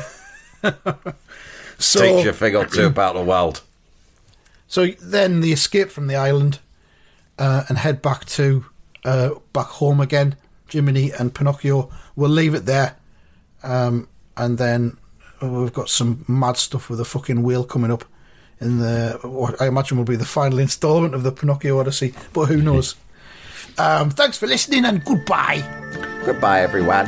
So, 1.81 2.01
Teach 2.01 2.25
you 2.25 2.31
a 2.31 2.33
thing 2.33 2.55
or 2.57 2.65
two 2.65 2.87
about 2.87 3.15
the 3.15 3.23
world. 3.23 3.61
so 4.67 4.87
then 5.01 5.39
they 5.39 5.49
escape 5.51 5.89
from 5.89 6.07
the 6.07 6.15
island 6.17 6.59
uh, 7.37 7.63
and 7.69 7.77
head 7.77 8.01
back 8.01 8.25
to 8.25 8.65
uh, 9.05 9.29
back 9.53 9.67
home 9.67 10.01
again. 10.01 10.35
Jiminy 10.69 11.11
and 11.11 11.33
Pinocchio. 11.33 11.89
We'll 12.17 12.29
leave 12.29 12.53
it 12.53 12.65
there, 12.65 12.97
um, 13.63 14.07
and 14.37 14.57
then 14.57 14.97
we've 15.41 15.73
got 15.73 15.89
some 15.89 16.25
mad 16.27 16.57
stuff 16.57 16.89
with 16.89 16.99
a 16.99 17.05
fucking 17.05 17.43
wheel 17.43 17.63
coming 17.63 17.91
up 17.91 18.05
in 18.59 18.79
the 18.79 19.17
what 19.23 19.61
I 19.61 19.67
imagine 19.67 19.97
will 19.97 20.05
be 20.05 20.15
the 20.17 20.25
final 20.25 20.59
instalment 20.59 21.13
of 21.15 21.23
the 21.23 21.31
Pinocchio 21.31 21.79
Odyssey. 21.79 22.13
But 22.33 22.45
who 22.45 22.57
knows? 22.61 22.95
um, 23.77 24.09
thanks 24.09 24.37
for 24.37 24.47
listening 24.47 24.85
and 24.85 25.03
goodbye. 25.03 25.63
Goodbye, 26.25 26.61
everyone. 26.61 27.07